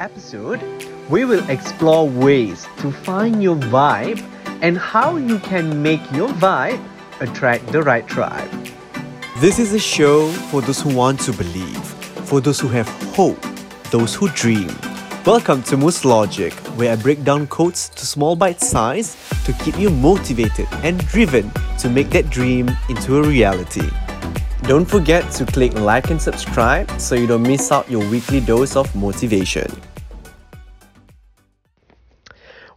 episode, 0.00 0.62
we 1.08 1.24
will 1.24 1.48
explore 1.50 2.08
ways 2.08 2.66
to 2.78 2.90
find 2.90 3.42
your 3.42 3.56
vibe 3.56 4.22
and 4.62 4.78
how 4.78 5.16
you 5.16 5.38
can 5.38 5.82
make 5.82 6.00
your 6.12 6.28
vibe 6.28 6.82
attract 7.20 7.66
the 7.72 7.82
right 7.82 8.06
tribe. 8.06 8.50
This 9.38 9.58
is 9.58 9.72
a 9.72 9.78
show 9.78 10.28
for 10.50 10.60
those 10.60 10.80
who 10.80 10.94
want 10.94 11.20
to 11.20 11.32
believe, 11.32 11.84
for 12.26 12.40
those 12.40 12.60
who 12.60 12.68
have 12.68 12.88
hope, 13.14 13.40
those 13.90 14.14
who 14.14 14.28
dream. 14.30 14.70
Welcome 15.26 15.62
to 15.64 15.76
Moose 15.76 16.04
Logic, 16.04 16.52
where 16.76 16.92
I 16.92 16.96
break 16.96 17.24
down 17.24 17.46
codes 17.48 17.88
to 17.90 18.06
small 18.06 18.36
bite 18.36 18.60
size 18.60 19.16
to 19.44 19.52
keep 19.64 19.78
you 19.78 19.90
motivated 19.90 20.68
and 20.82 20.98
driven 21.06 21.50
to 21.78 21.88
make 21.88 22.10
that 22.10 22.30
dream 22.30 22.70
into 22.88 23.18
a 23.18 23.22
reality. 23.22 23.88
Don't 24.68 24.84
forget 24.84 25.32
to 25.32 25.46
click 25.46 25.72
like 25.72 26.10
and 26.10 26.20
subscribe 26.20 27.00
so 27.00 27.14
you 27.14 27.26
don't 27.26 27.42
miss 27.42 27.72
out 27.72 27.90
your 27.90 28.06
weekly 28.10 28.38
dose 28.38 28.76
of 28.76 28.94
motivation. 28.94 29.66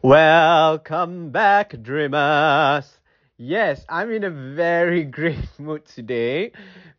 Welcome 0.01 1.31
back, 1.31 1.75
dreamers. 1.83 2.97
Yes, 3.35 3.83
I'm 3.89 4.09
in 4.09 4.23
a 4.23 4.29
very 4.29 5.03
great 5.17 5.45
mood 5.59 5.85
today 5.85 6.53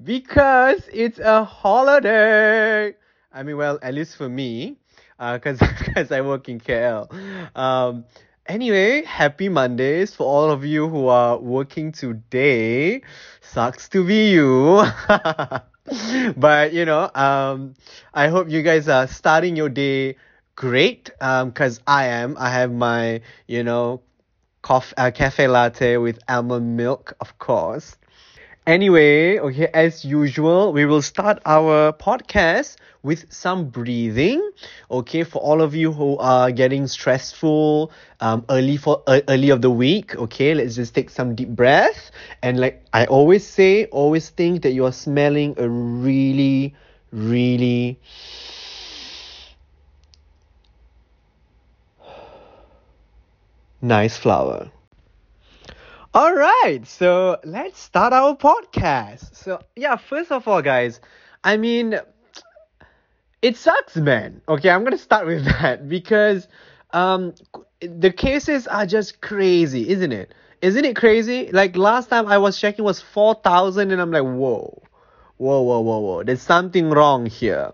because 0.04 0.82
it's 0.92 1.18
a 1.18 1.42
holiday. 1.42 2.94
I 3.32 3.42
mean, 3.44 3.56
well, 3.56 3.78
at 3.80 3.94
least 3.94 4.16
for 4.16 4.28
me, 4.28 4.76
because 5.18 5.62
uh, 5.62 5.68
because 5.78 6.12
I 6.18 6.20
work 6.20 6.50
in 6.50 6.60
KL. 6.60 7.08
Um, 7.56 8.04
Anyway, 8.46 9.02
happy 9.04 9.48
Mondays 9.48 10.14
for 10.14 10.24
all 10.26 10.50
of 10.50 10.64
you 10.64 10.88
who 10.88 11.06
are 11.06 11.38
working 11.38 11.92
today. 11.92 13.02
Sucks 13.40 13.88
to 13.90 14.04
be 14.04 14.30
you. 14.30 14.82
but 16.36 16.72
you 16.72 16.84
know, 16.84 17.10
um, 17.14 17.74
I 18.12 18.28
hope 18.28 18.50
you 18.50 18.62
guys 18.62 18.88
are 18.88 19.06
starting 19.06 19.54
your 19.56 19.68
day 19.68 20.16
great. 20.56 21.10
Um, 21.20 21.52
cause 21.52 21.80
I 21.86 22.06
am. 22.06 22.36
I 22.38 22.50
have 22.50 22.72
my, 22.72 23.20
you 23.46 23.62
know, 23.62 24.02
coffee, 24.62 24.94
uh, 24.96 25.10
cafe 25.12 25.46
latte 25.48 25.96
with 25.96 26.18
almond 26.28 26.76
milk, 26.76 27.14
of 27.20 27.38
course. 27.38 27.96
Anyway, 28.66 29.38
okay, 29.40 29.66
as 29.74 30.04
usual, 30.04 30.72
we 30.72 30.84
will 30.86 31.02
start 31.02 31.40
our 31.44 31.92
podcast 31.92 32.76
with 33.02 33.26
some 33.32 33.66
breathing. 33.68 34.38
Okay, 34.90 35.24
for 35.24 35.40
all 35.42 35.60
of 35.60 35.74
you 35.74 35.90
who 35.92 36.16
are 36.18 36.50
getting 36.52 36.86
stressful 36.86 37.90
um, 38.20 38.44
early 38.48 38.76
for 38.76 39.02
uh, 39.08 39.20
early 39.28 39.50
of 39.50 39.62
the 39.62 39.70
week. 39.70 40.14
Okay, 40.14 40.54
let's 40.54 40.76
just 40.76 40.94
take 40.94 41.10
some 41.10 41.34
deep 41.34 41.48
breath. 41.48 42.12
And 42.42 42.60
like 42.60 42.84
I 42.92 43.06
always 43.06 43.44
say, 43.44 43.86
always 43.86 44.30
think 44.30 44.62
that 44.62 44.70
you 44.72 44.86
are 44.86 44.92
smelling 44.92 45.54
a 45.58 45.68
really, 45.68 46.74
really 47.10 47.98
nice 53.82 54.16
flower. 54.16 54.70
All 56.14 56.34
right, 56.34 56.80
so 56.84 57.38
let's 57.42 57.80
start 57.80 58.12
our 58.12 58.36
podcast. 58.36 59.34
So, 59.34 59.60
yeah, 59.74 59.96
first 59.96 60.30
of 60.30 60.46
all, 60.46 60.60
guys, 60.60 61.00
I 61.42 61.56
mean, 61.56 61.98
it 63.40 63.56
sucks, 63.56 63.96
man. 63.96 64.42
Okay, 64.48 64.70
I'm 64.70 64.84
gonna 64.84 64.98
start 64.98 65.26
with 65.26 65.44
that 65.60 65.88
because 65.88 66.48
um, 66.92 67.34
the 67.80 68.12
cases 68.12 68.66
are 68.66 68.86
just 68.86 69.20
crazy, 69.20 69.88
isn't 69.88 70.12
it? 70.12 70.34
Isn't 70.60 70.84
it 70.84 70.96
crazy? 70.96 71.50
Like 71.50 71.76
last 71.76 72.08
time 72.10 72.26
I 72.26 72.38
was 72.38 72.58
checking 72.58 72.84
was 72.84 73.00
four 73.00 73.34
thousand, 73.34 73.90
and 73.90 74.00
I'm 74.00 74.10
like, 74.10 74.22
whoa, 74.22 74.82
whoa, 75.38 75.62
whoa, 75.62 75.80
whoa, 75.80 75.98
whoa. 75.98 76.22
There's 76.24 76.42
something 76.42 76.90
wrong 76.90 77.26
here, 77.26 77.72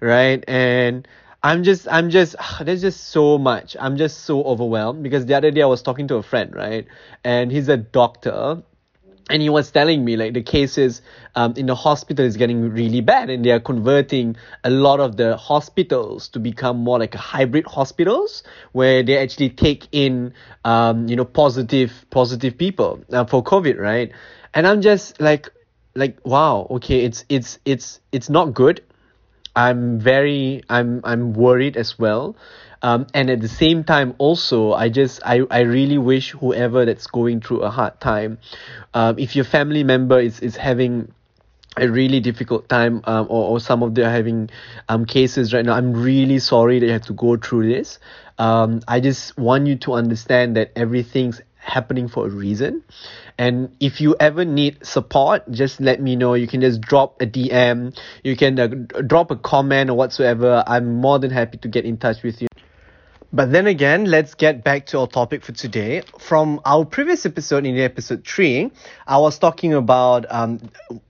right? 0.00 0.44
And 0.48 1.06
I'm 1.46 1.62
just 1.62 1.86
I'm 1.88 2.10
just 2.10 2.34
there's 2.60 2.80
just 2.80 3.10
so 3.10 3.38
much. 3.38 3.76
I'm 3.78 3.96
just 3.96 4.22
so 4.24 4.42
overwhelmed 4.42 5.04
because 5.04 5.26
the 5.26 5.34
other 5.34 5.52
day 5.52 5.62
I 5.62 5.66
was 5.66 5.80
talking 5.80 6.08
to 6.08 6.16
a 6.16 6.22
friend, 6.24 6.52
right? 6.52 6.88
And 7.22 7.52
he's 7.52 7.68
a 7.68 7.76
doctor 7.76 8.64
and 9.30 9.42
he 9.42 9.48
was 9.48 9.70
telling 9.70 10.04
me 10.04 10.16
like 10.16 10.34
the 10.34 10.42
cases 10.42 11.02
um, 11.36 11.54
in 11.56 11.66
the 11.66 11.76
hospital 11.76 12.24
is 12.24 12.36
getting 12.36 12.72
really 12.72 13.00
bad 13.00 13.30
and 13.30 13.44
they 13.44 13.52
are 13.52 13.60
converting 13.60 14.34
a 14.64 14.70
lot 14.70 14.98
of 14.98 15.18
the 15.18 15.36
hospitals 15.36 16.28
to 16.30 16.40
become 16.40 16.78
more 16.78 16.98
like 16.98 17.14
hybrid 17.14 17.66
hospitals 17.68 18.42
where 18.72 19.04
they 19.04 19.16
actually 19.16 19.50
take 19.50 19.86
in 19.92 20.34
um, 20.64 21.06
you 21.06 21.14
know 21.14 21.24
positive 21.24 21.92
positive 22.10 22.58
people 22.58 23.00
uh, 23.12 23.24
for 23.24 23.42
covid 23.42 23.78
right 23.78 24.10
and 24.54 24.66
i'm 24.66 24.80
just 24.80 25.20
like 25.20 25.48
like 25.94 26.18
wow 26.24 26.66
okay 26.70 27.04
it's 27.04 27.24
it's 27.28 27.58
it's 27.64 28.00
it's 28.10 28.28
not 28.28 28.52
good 28.52 28.80
I'm 29.56 29.98
very 29.98 30.62
I'm 30.68 31.00
I'm 31.02 31.32
worried 31.32 31.76
as 31.76 31.98
well. 31.98 32.36
Um, 32.82 33.06
and 33.14 33.30
at 33.30 33.40
the 33.40 33.48
same 33.48 33.84
time 33.84 34.14
also 34.18 34.74
I 34.74 34.90
just 34.90 35.20
I, 35.24 35.40
I 35.50 35.60
really 35.60 35.98
wish 35.98 36.32
whoever 36.32 36.84
that's 36.84 37.06
going 37.06 37.40
through 37.40 37.62
a 37.62 37.70
hard 37.70 37.98
time 38.00 38.38
um, 38.92 39.18
if 39.18 39.34
your 39.34 39.46
family 39.46 39.82
member 39.82 40.20
is, 40.20 40.40
is 40.40 40.56
having 40.56 41.10
a 41.78 41.88
really 41.88 42.20
difficult 42.20 42.68
time 42.68 43.00
um, 43.04 43.26
or, 43.30 43.50
or 43.50 43.60
some 43.60 43.82
of 43.82 43.94
them 43.94 44.06
are 44.06 44.10
having 44.10 44.50
um, 44.88 45.04
cases 45.04 45.52
right 45.52 45.64
now 45.64 45.74
i'm 45.74 45.92
really 45.92 46.38
sorry 46.38 46.78
that 46.78 46.86
you 46.86 46.92
have 46.92 47.04
to 47.06 47.12
go 47.12 47.36
through 47.36 47.68
this 47.68 47.98
um, 48.38 48.80
i 48.88 49.00
just 49.00 49.36
want 49.38 49.66
you 49.66 49.76
to 49.76 49.92
understand 49.92 50.56
that 50.56 50.70
everything's 50.76 51.40
happening 51.66 52.08
for 52.08 52.26
a 52.26 52.30
reason. 52.30 52.82
And 53.38 53.76
if 53.80 54.00
you 54.00 54.16
ever 54.18 54.44
need 54.44 54.86
support 54.86 55.50
just 55.50 55.80
let 55.80 56.00
me 56.00 56.16
know. 56.16 56.34
You 56.34 56.46
can 56.46 56.60
just 56.60 56.80
drop 56.80 57.20
a 57.20 57.26
dm 57.26 57.96
you 58.22 58.36
can 58.36 58.58
uh, 58.58 58.66
drop 59.06 59.30
a 59.30 59.36
comment 59.36 59.90
or 59.90 59.94
whatsoever. 59.94 60.62
I'm 60.66 60.94
more 60.94 61.18
than 61.18 61.30
happy 61.30 61.58
to 61.58 61.68
get 61.68 61.84
in 61.84 61.96
touch 61.98 62.22
with 62.22 62.40
you. 62.40 62.48
But 63.32 63.52
then 63.52 63.66
again, 63.66 64.04
let's 64.04 64.34
get 64.34 64.62
back 64.62 64.86
to 64.86 65.00
our 65.00 65.06
topic 65.08 65.42
for 65.44 65.52
today. 65.52 66.02
From 66.18 66.60
our 66.64 66.84
previous 66.84 67.26
episode, 67.26 67.66
in 67.66 67.76
episode 67.76 68.26
3, 68.26 68.70
I 69.06 69.18
was 69.18 69.38
talking 69.38 69.74
about, 69.74 70.24
um, 70.32 70.60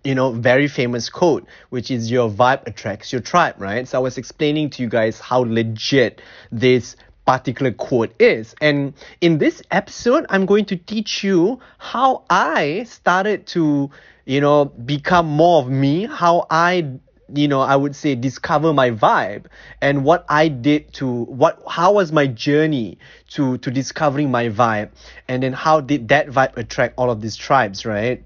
you 0.02 0.14
know, 0.14 0.32
very 0.32 0.66
famous 0.66 1.10
quote, 1.10 1.46
which 1.68 1.90
is 1.90 2.10
your 2.10 2.30
vibe 2.30 2.66
attracts 2.66 3.12
your 3.12 3.20
tribe, 3.20 3.54
right? 3.58 3.86
So 3.86 3.98
I 3.98 4.00
was 4.00 4.16
explaining 4.16 4.70
to 4.70 4.82
you 4.82 4.88
guys 4.88 5.20
how 5.20 5.40
legit 5.40 6.22
this 6.50 6.96
particular 7.26 7.72
quote 7.72 8.14
is. 8.20 8.54
And 8.60 8.94
in 9.20 9.38
this 9.38 9.62
episode, 9.70 10.26
I'm 10.28 10.46
going 10.46 10.64
to 10.66 10.76
teach 10.76 11.24
you 11.24 11.60
how 11.78 12.24
I 12.30 12.84
started 12.84 13.46
to, 13.48 13.90
you 14.24 14.40
know, 14.40 14.66
become 14.66 15.26
more 15.26 15.62
of 15.62 15.68
me, 15.68 16.06
how 16.06 16.46
I 16.50 16.98
you 17.34 17.48
know 17.48 17.60
i 17.60 17.74
would 17.74 17.96
say 17.96 18.14
discover 18.14 18.72
my 18.72 18.90
vibe 18.90 19.46
and 19.80 20.04
what 20.04 20.24
i 20.28 20.46
did 20.46 20.92
to 20.92 21.24
what 21.24 21.60
how 21.68 21.92
was 21.92 22.12
my 22.12 22.26
journey 22.26 22.96
to 23.28 23.58
to 23.58 23.70
discovering 23.70 24.30
my 24.30 24.48
vibe 24.48 24.90
and 25.26 25.42
then 25.42 25.52
how 25.52 25.80
did 25.80 26.06
that 26.06 26.28
vibe 26.28 26.56
attract 26.56 26.94
all 26.96 27.10
of 27.10 27.20
these 27.20 27.34
tribes 27.34 27.84
right 27.84 28.22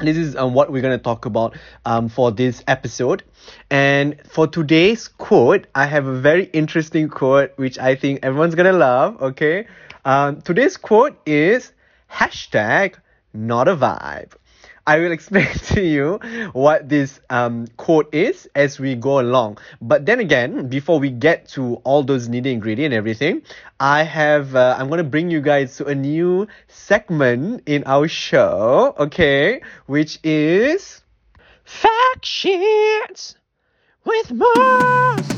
this 0.00 0.16
is 0.16 0.36
um, 0.36 0.54
what 0.54 0.70
we're 0.70 0.82
going 0.82 0.96
to 0.96 1.02
talk 1.02 1.26
about 1.26 1.56
um, 1.84 2.08
for 2.08 2.30
this 2.30 2.62
episode. 2.68 3.24
And 3.70 4.20
for 4.28 4.46
today's 4.46 5.08
quote, 5.08 5.66
I 5.74 5.86
have 5.86 6.06
a 6.06 6.20
very 6.20 6.44
interesting 6.44 7.08
quote 7.08 7.52
which 7.56 7.78
I 7.78 7.96
think 7.96 8.20
everyone's 8.22 8.54
going 8.54 8.72
to 8.72 8.78
love. 8.78 9.20
Okay. 9.20 9.66
Um, 10.04 10.40
today's 10.42 10.76
quote 10.76 11.18
is 11.26 11.72
hashtag 12.10 12.94
not 13.34 13.68
a 13.68 13.76
vibe. 13.76 14.32
I 14.88 15.00
will 15.00 15.12
explain 15.18 15.52
to 15.76 15.82
you 15.82 16.18
what 16.52 16.88
this 16.88 17.20
um, 17.28 17.68
quote 17.76 18.08
is 18.14 18.48
as 18.54 18.80
we 18.80 18.94
go 18.94 19.20
along. 19.20 19.58
But 19.82 20.06
then 20.06 20.18
again, 20.18 20.68
before 20.68 20.98
we 20.98 21.10
get 21.10 21.46
to 21.50 21.76
all 21.84 22.02
those 22.02 22.26
needed 22.26 22.48
ingredient 22.50 22.94
and 22.94 22.98
everything, 22.98 23.42
I 23.78 24.02
have 24.04 24.56
uh, 24.56 24.76
I'm 24.78 24.88
gonna 24.88 25.04
bring 25.04 25.30
you 25.30 25.42
guys 25.42 25.76
to 25.76 25.86
a 25.86 25.94
new 25.94 26.48
segment 26.68 27.64
in 27.66 27.84
our 27.84 28.08
show, 28.08 28.94
okay, 28.98 29.60
which 29.84 30.18
is 30.24 31.02
fact 31.64 32.24
sheets 32.24 33.36
with 34.06 34.32
Moose. 34.32 35.37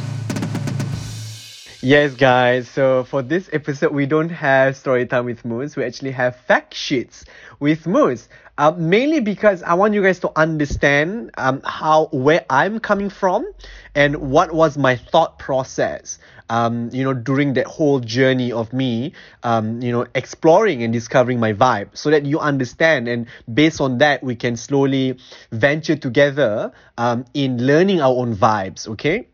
Yes, 1.83 2.15
guys. 2.15 2.69
So 2.69 3.05
for 3.05 3.23
this 3.23 3.49
episode, 3.55 3.93
we 3.95 4.05
don't 4.05 4.29
have 4.29 4.77
story 4.77 5.07
time 5.07 5.25
with 5.25 5.45
Moose. 5.47 5.77
We 5.77 5.85
actually 5.85 6.11
have 6.13 6.37
fact 6.37 6.75
sheets 6.75 7.25
with 7.59 7.87
Moose. 7.87 8.29
Uh, 8.59 8.73
mainly 8.77 9.21
because 9.21 9.63
I 9.63 9.73
want 9.73 9.95
you 9.95 10.03
guys 10.03 10.19
to 10.21 10.31
understand 10.37 11.31
um, 11.39 11.63
how 11.65 12.11
where 12.13 12.45
I'm 12.51 12.79
coming 12.79 13.09
from 13.09 13.51
and 13.95 14.17
what 14.31 14.53
was 14.53 14.77
my 14.77 14.97
thought 14.97 15.39
process. 15.39 16.19
Um, 16.51 16.91
you 16.93 17.05
know, 17.05 17.15
during 17.15 17.55
that 17.55 17.67
whole 17.67 18.01
journey 18.01 18.53
of 18.53 18.73
me, 18.75 19.15
um, 19.45 19.81
you 19.81 19.93
know, 19.93 20.05
exploring 20.15 20.83
and 20.83 20.93
discovering 20.93 21.41
my 21.41 21.55
vibe, 21.55 21.97
so 21.97 22.11
that 22.11 22.27
you 22.27 22.41
understand, 22.41 23.07
and 23.09 23.27
based 23.55 23.81
on 23.81 23.99
that, 23.99 24.23
we 24.23 24.35
can 24.35 24.57
slowly 24.57 25.17
venture 25.53 25.95
together 25.97 26.73
um, 26.99 27.25
in 27.33 27.65
learning 27.65 28.03
our 28.03 28.13
own 28.13 28.37
vibes. 28.37 28.89
Okay. 28.89 29.30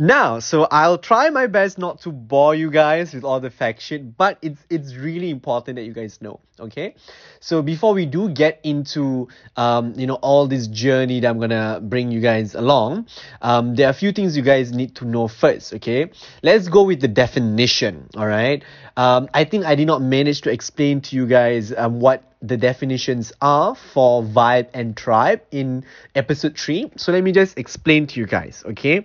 Now, 0.00 0.38
so 0.38 0.66
I'll 0.70 0.96
try 0.96 1.28
my 1.28 1.46
best 1.46 1.76
not 1.76 2.00
to 2.00 2.10
bore 2.10 2.54
you 2.54 2.70
guys 2.70 3.12
with 3.12 3.22
all 3.22 3.38
the 3.38 3.50
fact 3.50 3.82
shit, 3.82 4.16
but 4.16 4.38
it's 4.40 4.58
it's 4.70 4.94
really 4.94 5.28
important 5.28 5.76
that 5.76 5.82
you 5.82 5.92
guys 5.92 6.22
know. 6.22 6.40
Okay, 6.58 6.94
so 7.38 7.60
before 7.60 7.92
we 7.92 8.06
do 8.06 8.30
get 8.30 8.60
into 8.64 9.28
um 9.58 9.92
you 9.98 10.06
know 10.06 10.14
all 10.14 10.46
this 10.46 10.68
journey 10.68 11.20
that 11.20 11.28
I'm 11.28 11.38
gonna 11.38 11.80
bring 11.82 12.10
you 12.10 12.22
guys 12.22 12.54
along, 12.54 13.08
um 13.42 13.74
there 13.74 13.88
are 13.88 13.90
a 13.90 14.00
few 14.00 14.10
things 14.10 14.38
you 14.38 14.42
guys 14.42 14.72
need 14.72 14.96
to 14.96 15.04
know 15.04 15.28
first. 15.28 15.74
Okay, 15.74 16.10
let's 16.42 16.68
go 16.68 16.84
with 16.84 17.02
the 17.02 17.08
definition. 17.08 18.08
All 18.16 18.26
right, 18.26 18.64
um 18.96 19.28
I 19.34 19.44
think 19.44 19.66
I 19.66 19.74
did 19.74 19.86
not 19.86 20.00
manage 20.00 20.40
to 20.42 20.50
explain 20.50 21.02
to 21.02 21.16
you 21.16 21.26
guys 21.26 21.74
um 21.76 22.00
what 22.00 22.24
the 22.40 22.56
definitions 22.56 23.34
are 23.42 23.74
for 23.74 24.22
vibe 24.22 24.68
and 24.72 24.96
tribe 24.96 25.42
in 25.50 25.84
episode 26.14 26.56
3 26.56 26.90
so 26.96 27.12
let 27.12 27.22
me 27.22 27.32
just 27.32 27.58
explain 27.58 28.06
to 28.06 28.18
you 28.18 28.24
guys 28.24 28.64
okay 28.64 29.04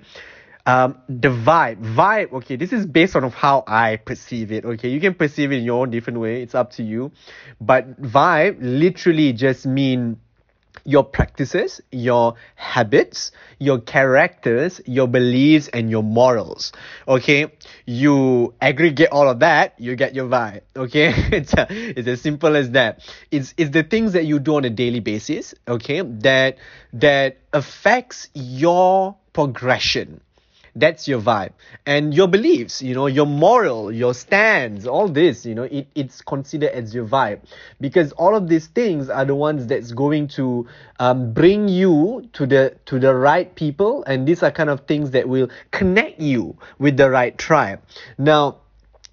um 0.65 0.97
the 1.07 1.29
vibe 1.29 1.77
vibe 1.77 2.31
okay 2.33 2.56
this 2.56 2.73
is 2.73 2.85
based 2.85 3.15
on 3.15 3.29
how 3.29 3.63
i 3.67 3.95
perceive 3.97 4.51
it 4.51 4.65
okay 4.65 4.89
you 4.89 5.00
can 5.00 5.13
perceive 5.13 5.51
it 5.51 5.57
in 5.57 5.63
your 5.63 5.81
own 5.81 5.89
different 5.89 6.19
way 6.19 6.41
it's 6.41 6.56
up 6.56 6.71
to 6.71 6.83
you 6.83 7.12
but 7.62 8.01
vibe 8.01 8.57
literally 8.59 9.31
just 9.33 9.65
mean 9.65 10.17
your 10.83 11.03
practices, 11.03 11.81
your 11.91 12.35
habits, 12.56 13.31
your 13.59 13.79
characters, 13.79 14.81
your 14.85 15.07
beliefs, 15.07 15.67
and 15.69 15.89
your 15.89 16.03
morals. 16.03 16.73
Okay, 17.07 17.51
you 17.85 18.53
aggregate 18.61 19.09
all 19.09 19.29
of 19.29 19.39
that, 19.39 19.73
you 19.79 19.95
get 19.95 20.13
your 20.13 20.27
vibe. 20.27 20.61
Okay, 20.75 21.13
it's 21.31 21.53
a, 21.53 21.68
it's 21.69 22.07
as 22.07 22.21
simple 22.21 22.56
as 22.56 22.71
that. 22.71 23.00
It's 23.31 23.53
it's 23.57 23.71
the 23.71 23.83
things 23.83 24.13
that 24.13 24.25
you 24.25 24.39
do 24.39 24.56
on 24.56 24.65
a 24.65 24.69
daily 24.69 25.00
basis. 25.00 25.56
Okay, 25.68 26.01
that 26.01 26.57
that 26.94 27.38
affects 27.53 28.29
your 28.33 29.15
progression 29.33 30.21
that's 30.75 31.07
your 31.07 31.22
vibe. 31.22 31.51
And 31.86 32.13
your 32.13 32.27
beliefs 32.27 32.81
you 32.81 32.94
know 32.94 33.07
your 33.07 33.25
moral 33.25 33.92
your 33.92 34.13
stance 34.13 34.86
all 34.86 35.07
this 35.07 35.45
you 35.45 35.56
know 35.56 35.63
it, 35.63 35.88
it's 35.95 36.22
considered 36.22 36.72
as 36.72 36.94
your 36.94 37.06
vibe. 37.06 37.42
Because 37.80 38.12
all 38.13 38.36
of 38.36 38.48
these 38.50 38.68
things 38.68 39.10
are 39.10 39.25
the 39.25 39.36
ones 39.36 39.68
that's 39.68 39.92
going 39.92 40.27
to 40.30 40.68
um, 41.00 41.33
bring 41.33 41.68
you 41.69 42.30
to 42.33 42.45
the 42.45 42.75
to 42.86 43.00
the 43.00 43.13
right 43.16 43.54
people. 43.56 44.04
And 44.06 44.27
these 44.27 44.44
are 44.44 44.51
kind 44.51 44.69
of 44.69 44.81
things 44.81 45.12
that 45.12 45.27
will 45.27 45.50
connect 45.72 46.19
you 46.19 46.57
with 46.78 46.98
the 46.98 47.10
right 47.10 47.38
tribe. 47.38 47.81
Now 48.18 48.57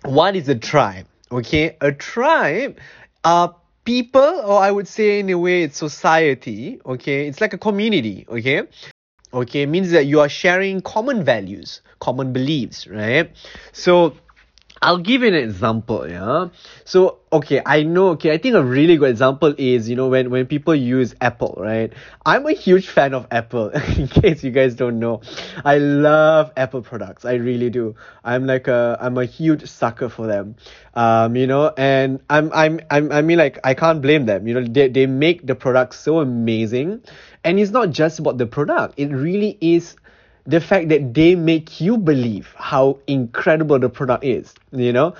what 0.05 0.35
is 0.35 0.49
a 0.49 0.57
tribe? 0.57 1.07
Okay 1.31 1.77
a 1.81 1.93
tribe 1.93 2.79
are 3.25 3.55
people 3.85 4.21
or 4.21 4.61
i 4.61 4.71
would 4.71 4.87
say 4.87 5.21
in 5.21 5.31
a 5.31 5.39
way 5.39 5.63
it's 5.63 5.77
society 5.77 6.81
okay? 6.87 7.27
It's 7.27 7.41
like 7.41 7.53
a 7.53 7.59
community 7.59 8.27
okay 8.29 8.63
okay 9.33 9.67
means 9.67 9.91
that 9.91 10.07
you 10.07 10.21
are 10.21 10.29
sharing 10.29 10.81
common 10.81 11.25
values 11.25 11.81
common 12.01 12.33
beliefs 12.33 12.87
right? 12.87 13.31
So 13.73 14.15
I'll 14.85 14.99
give 14.99 15.23
an 15.23 15.33
example, 15.35 16.09
yeah. 16.09 16.49
So, 16.85 17.21
okay, 17.33 17.63
I 17.65 17.85
know, 17.85 18.09
okay, 18.11 18.33
I 18.33 18.39
think 18.39 18.57
a 18.57 18.65
really 18.65 18.97
good 18.97 19.11
example 19.11 19.55
is, 19.57 19.89
you 19.89 19.95
know, 19.95 20.09
when, 20.09 20.29
when 20.29 20.47
people 20.47 20.75
use 20.75 21.15
Apple, 21.21 21.55
right? 21.57 21.93
I'm 22.27 22.47
a 22.47 22.53
huge 22.53 22.89
fan 22.89 23.15
of 23.15 23.29
Apple, 23.31 23.69
in 23.97 24.09
case 24.09 24.43
you 24.43 24.51
guys 24.51 24.75
don't 24.75 24.99
know. 24.99 25.21
I 25.65 25.79
love 25.79 26.51
Apple 26.57 26.83
products. 26.83 27.25
I 27.25 27.35
really 27.35 27.71
do. 27.71 27.95
I'm 28.25 28.45
like 28.45 28.67
a, 28.67 28.99
I'm 29.01 29.17
a 29.19 29.25
huge 29.25 29.69
sucker 29.69 30.09
for 30.09 30.27
them. 30.27 30.57
Um, 30.95 31.37
you 31.37 31.47
know, 31.47 31.73
and 31.77 32.19
I'm, 32.29 32.51
I'm, 32.53 32.81
I'm, 32.91 33.13
I 33.13 33.23
mean, 33.23 33.39
like, 33.39 33.61
I 33.63 33.75
can't 33.75 34.03
blame 34.03 34.27
them. 34.27 34.49
You 34.49 34.55
know, 34.55 34.65
they, 34.67 34.89
they 34.89 35.07
make 35.07 35.47
the 35.47 35.55
products 35.55 36.01
so 36.01 36.19
amazing. 36.19 37.03
And 37.45 37.61
it's 37.61 37.71
not 37.71 37.91
just 37.91 38.19
about 38.19 38.37
the 38.39 38.47
product. 38.47 38.95
It 38.97 39.11
really 39.11 39.59
is 39.61 39.95
the 40.47 40.61
fact 40.61 40.89
that 40.89 41.15
they 41.15 41.35
make 41.35 41.81
you 41.81 41.97
believe 41.97 42.55
how 42.57 42.99
incredible 43.07 43.79
the 43.79 43.89
product 43.89 44.25
is 44.25 44.55
you 44.73 44.93
know? 44.93 45.15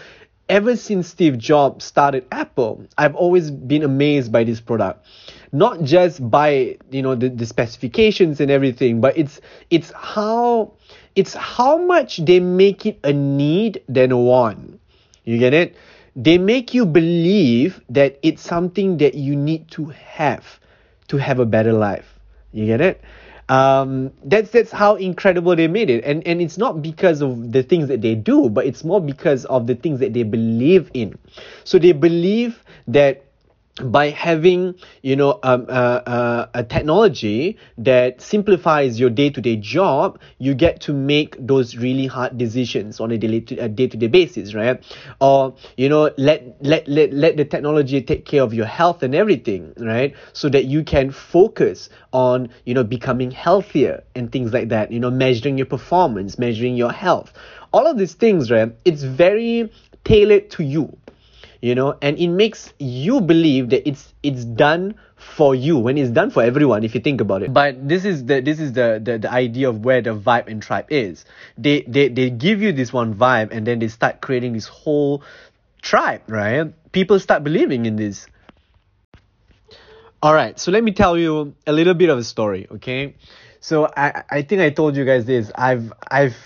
Ever 0.49 0.77
since 0.77 1.09
steve 1.09 1.39
jobs 1.39 1.85
started 1.85 2.27
apple 2.33 2.85
i've 2.99 3.15
always 3.15 3.51
been 3.51 3.83
amazed 3.83 4.33
by 4.33 4.45
this 4.45 4.61
product. 4.61 5.07
Not 5.53 5.83
just 5.83 6.31
by 6.31 6.79
you 6.91 7.03
know 7.03 7.15
the, 7.15 7.29
the 7.29 7.47
specifications 7.47 8.41
and 8.41 8.51
everything 8.51 9.01
but 9.01 9.17
it's 9.17 9.41
it's 9.71 9.93
how 9.93 10.75
it's 11.15 11.35
how 11.35 11.79
much 11.79 12.19
they 12.25 12.41
make 12.41 12.87
it 12.87 12.99
a 13.05 13.13
need 13.13 13.83
than 13.89 14.13
a 14.13 14.19
want. 14.19 14.81
You 15.25 15.39
get 15.39 15.55
it? 15.55 15.77
They 16.17 16.37
make 16.39 16.75
you 16.75 16.85
believe 16.85 17.81
that 17.91 18.19
it's 18.23 18.43
something 18.43 18.99
that 18.99 19.15
you 19.15 19.37
need 19.37 19.71
to 19.73 19.87
have 19.87 20.61
to 21.09 21.17
have 21.19 21.39
a 21.39 21.47
better 21.47 21.73
life. 21.73 22.19
You 22.53 22.67
get 22.67 22.81
it 22.81 23.03
um, 23.49 24.13
that's 24.25 24.51
that's 24.51 24.71
how 24.71 24.97
incredible 24.97 25.57
they 25.57 25.69
made 25.69 25.91
it. 25.91 26.05
And 26.05 26.27
and 26.27 26.41
it's 26.41 26.59
not 26.59 26.83
because 26.83 27.21
of 27.23 27.53
the 27.53 27.63
things 27.63 27.89
that 27.89 28.01
they 28.01 28.15
do 28.15 28.49
but 28.49 28.67
it's 28.67 28.85
more 28.85 29.01
because 29.01 29.45
of 29.47 29.67
the 29.67 29.75
things 29.75 30.01
that 30.01 30.13
they 30.15 30.23
believe 30.23 30.91
in. 30.95 31.19
So 31.65 31.79
they 31.79 31.93
believe 31.93 32.65
that 32.89 33.25
by 33.81 34.11
having 34.11 34.75
you 35.03 35.17
know 35.17 35.39
um, 35.43 35.65
uh, 35.69 35.73
uh, 36.05 36.47
a 36.53 36.63
technology 36.63 37.57
that 37.79 38.21
simplifies 38.21 39.01
your 39.01 39.09
day-to-day 39.09 39.57
job 39.57 40.21
you 40.39 40.55
get 40.55 40.79
to 40.79 40.93
make 40.93 41.35
those 41.39 41.75
really 41.77 42.07
hard 42.07 42.37
decisions 42.37 43.01
on 43.01 43.11
a 43.13 43.17
day-to-day 43.17 44.09
basis 44.09 44.53
right? 44.53 44.85
Or 45.23 45.55
you 45.79 45.89
know 45.89 46.11
let 46.19 46.55
let 46.61 46.87
let 46.87 47.15
let 47.15 47.39
the 47.39 47.47
technology 47.47 48.03
take 48.03 48.27
care 48.27 48.43
of 48.43 48.53
your 48.53 48.67
health 48.67 49.03
and 49.03 49.15
everything 49.15 49.73
right? 49.79 50.15
So 50.35 50.51
that 50.51 50.67
you 50.67 50.85
can 50.85 51.11
focus 51.11 51.89
on 52.13 52.51
you 52.67 52.75
know 52.75 52.85
becoming 52.85 53.31
healthier 53.31 54.05
and 54.15 54.31
things 54.31 54.53
like 54.53 54.69
that 54.69 54.93
you 54.93 55.01
know 55.01 55.11
measuring 55.11 55.57
your 55.57 55.67
performance 55.67 56.39
measuring 56.39 56.77
your 56.77 56.93
health. 56.93 57.33
All 57.73 57.87
of 57.87 57.97
these 57.97 58.13
things 58.13 58.51
right 58.51 58.71
it's 58.85 59.03
very 59.03 59.73
tailored 60.05 60.51
to 60.51 60.63
you 60.63 60.99
you 61.63 61.77
know 61.77 61.97
and 62.03 62.19
it 62.19 62.29
makes 62.29 62.75
you 62.79 63.21
believe 63.21 63.71
that 63.71 63.89
it's 63.89 64.13
it's 64.23 64.45
done 64.45 64.95
for 65.17 65.55
you 65.55 65.79
when 65.79 65.97
it's 65.97 66.11
done 66.11 66.31
for 66.31 66.43
everyone 66.43 66.83
if 66.83 66.95
you 66.95 67.01
think 67.01 67.21
about 67.21 67.43
it. 67.43 67.53
But 67.55 67.89
this 67.89 68.05
is 68.05 68.27
the 68.27 68.41
this 68.41 68.59
is 68.59 68.73
the 68.73 69.01
the, 69.03 69.19
the 69.19 69.31
idea 69.31 69.69
of 69.69 69.85
where 69.85 70.03
the 70.03 70.15
vibe 70.15 70.49
and 70.49 70.61
tribe 70.61 70.87
is. 70.91 71.25
They, 71.57 71.83
they 71.83 72.09
they 72.09 72.29
give 72.31 72.61
you 72.61 72.73
this 72.73 72.93
one 72.93 73.15
vibe 73.15 73.53
and 73.53 73.65
then 73.65 73.79
they 73.79 73.89
start 73.89 74.21
creating 74.21 74.53
this 74.53 74.67
whole 74.67 75.23
tribe 75.81 76.23
right? 76.27 76.75
People 76.91 77.21
start 77.21 77.45
believing 77.45 77.87
in 77.87 77.97
this. 77.97 78.27
All 80.21 80.35
right 80.35 80.59
so 80.59 80.73
let 80.73 80.83
me 80.83 80.93
tell 80.93 81.17
you 81.17 81.55
a 81.67 81.73
little 81.73 81.95
bit 81.95 82.11
of 82.11 82.19
a 82.19 82.25
story 82.25 82.67
okay? 82.73 83.15
So 83.61 83.89
i 83.97 84.25
i 84.29 84.43
think 84.43 84.61
i 84.61 84.71
told 84.71 84.97
you 84.97 85.05
guys 85.05 85.25
this. 85.25 85.53
I've 85.55 85.93
i've 86.11 86.37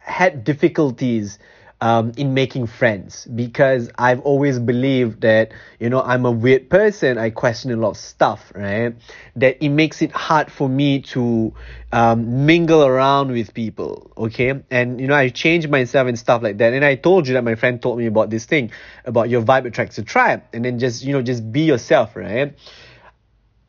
had 0.00 0.42
difficulties 0.42 1.38
um, 1.80 2.12
in 2.16 2.34
making 2.34 2.66
friends 2.66 3.26
because 3.26 3.90
I've 3.96 4.20
always 4.22 4.58
believed 4.58 5.20
that 5.20 5.52
you 5.78 5.88
know 5.88 6.02
I'm 6.02 6.26
a 6.26 6.30
weird 6.30 6.68
person. 6.68 7.18
I 7.18 7.30
question 7.30 7.70
a 7.70 7.76
lot 7.76 7.90
of 7.90 7.96
stuff, 7.96 8.52
right? 8.54 8.94
That 9.36 9.64
it 9.64 9.68
makes 9.68 10.02
it 10.02 10.10
hard 10.10 10.50
for 10.50 10.68
me 10.68 11.02
to 11.02 11.54
um, 11.92 12.46
mingle 12.46 12.84
around 12.84 13.30
with 13.30 13.54
people. 13.54 14.10
Okay, 14.16 14.60
and 14.70 15.00
you 15.00 15.06
know 15.06 15.14
I 15.14 15.28
changed 15.28 15.70
myself 15.70 16.08
and 16.08 16.18
stuff 16.18 16.42
like 16.42 16.58
that. 16.58 16.72
And 16.72 16.84
I 16.84 16.96
told 16.96 17.28
you 17.28 17.34
that 17.34 17.44
my 17.44 17.54
friend 17.54 17.80
told 17.80 17.98
me 17.98 18.06
about 18.06 18.30
this 18.30 18.44
thing 18.44 18.72
about 19.04 19.28
your 19.28 19.42
vibe 19.42 19.66
attracts 19.66 19.98
a 19.98 20.02
tribe, 20.02 20.42
and 20.52 20.64
then 20.64 20.78
just 20.80 21.04
you 21.04 21.12
know 21.12 21.22
just 21.22 21.50
be 21.52 21.60
yourself, 21.60 22.16
right? 22.16 22.56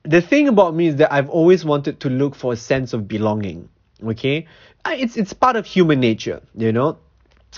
The 0.04 0.22
thing 0.22 0.48
about 0.48 0.74
me 0.74 0.88
is 0.88 0.96
that 0.96 1.14
I've 1.14 1.30
always 1.30 1.64
wanted 1.64 2.00
to 2.00 2.10
look 2.10 2.34
for 2.34 2.54
a 2.54 2.58
sense 2.58 2.94
of 2.94 3.08
belonging. 3.08 3.70
Okay, 4.04 4.48
it's 4.88 5.16
it's 5.16 5.34
part 5.34 5.58
of 5.58 5.68
human 5.68 6.00
nature, 6.00 6.42
you 6.56 6.72
know 6.72 6.98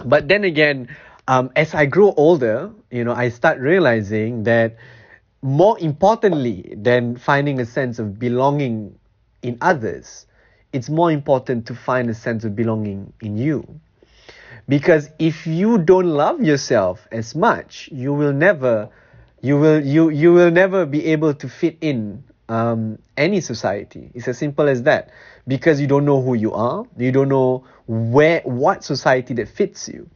but 0.06 0.28
then 0.28 0.44
again 0.44 0.88
um, 1.28 1.52
as 1.56 1.74
I 1.74 1.86
grow 1.86 2.14
older, 2.18 2.72
you 2.90 3.04
know, 3.04 3.14
I 3.14 3.30
start 3.30 3.60
realizing 3.60 4.44
that 4.44 4.76
more 5.42 5.80
importantly 5.80 6.74
than 6.76 7.16
finding 7.16 7.60
a 7.60 7.66
sense 7.66 8.00
of 8.00 8.20
belonging 8.20 8.98
in 9.42 9.58
others, 9.62 10.26
it's 10.74 10.90
more 10.90 11.12
important 11.12 11.66
to 11.68 11.76
find 11.76 12.10
a 12.10 12.14
sense 12.14 12.44
of 12.44 12.56
belonging 12.56 13.14
in 13.22 13.38
you. 13.38 13.80
Because 14.68 15.10
if 15.20 15.48
you 15.48 15.78
don't 15.78 16.08
love 16.08 16.42
yourself 16.42 17.08
as 17.12 17.36
much, 17.36 17.90
you 17.92 18.14
will 18.14 18.34
never, 18.34 18.90
you 19.42 19.58
will 19.58 19.84
you 19.84 20.10
you 20.10 20.34
will 20.34 20.52
never 20.52 20.86
be 20.86 21.06
able 21.08 21.34
to 21.34 21.50
fit 21.50 21.78
in 21.82 22.24
um, 22.52 23.00
any 23.16 23.40
society. 23.40 24.12
It's 24.14 24.28
as 24.28 24.38
simple 24.38 24.68
as 24.68 24.84
that. 24.84 25.10
Because 25.48 25.80
you 25.80 25.88
don't 25.88 26.06
know 26.06 26.22
who 26.22 26.36
you 26.36 26.54
are, 26.54 26.86
you 26.98 27.12
don't 27.12 27.30
know 27.30 27.64
where 27.88 28.42
what 28.42 28.84
society 28.84 29.34
that 29.36 29.48
fits 29.48 29.88
you, 29.88 30.08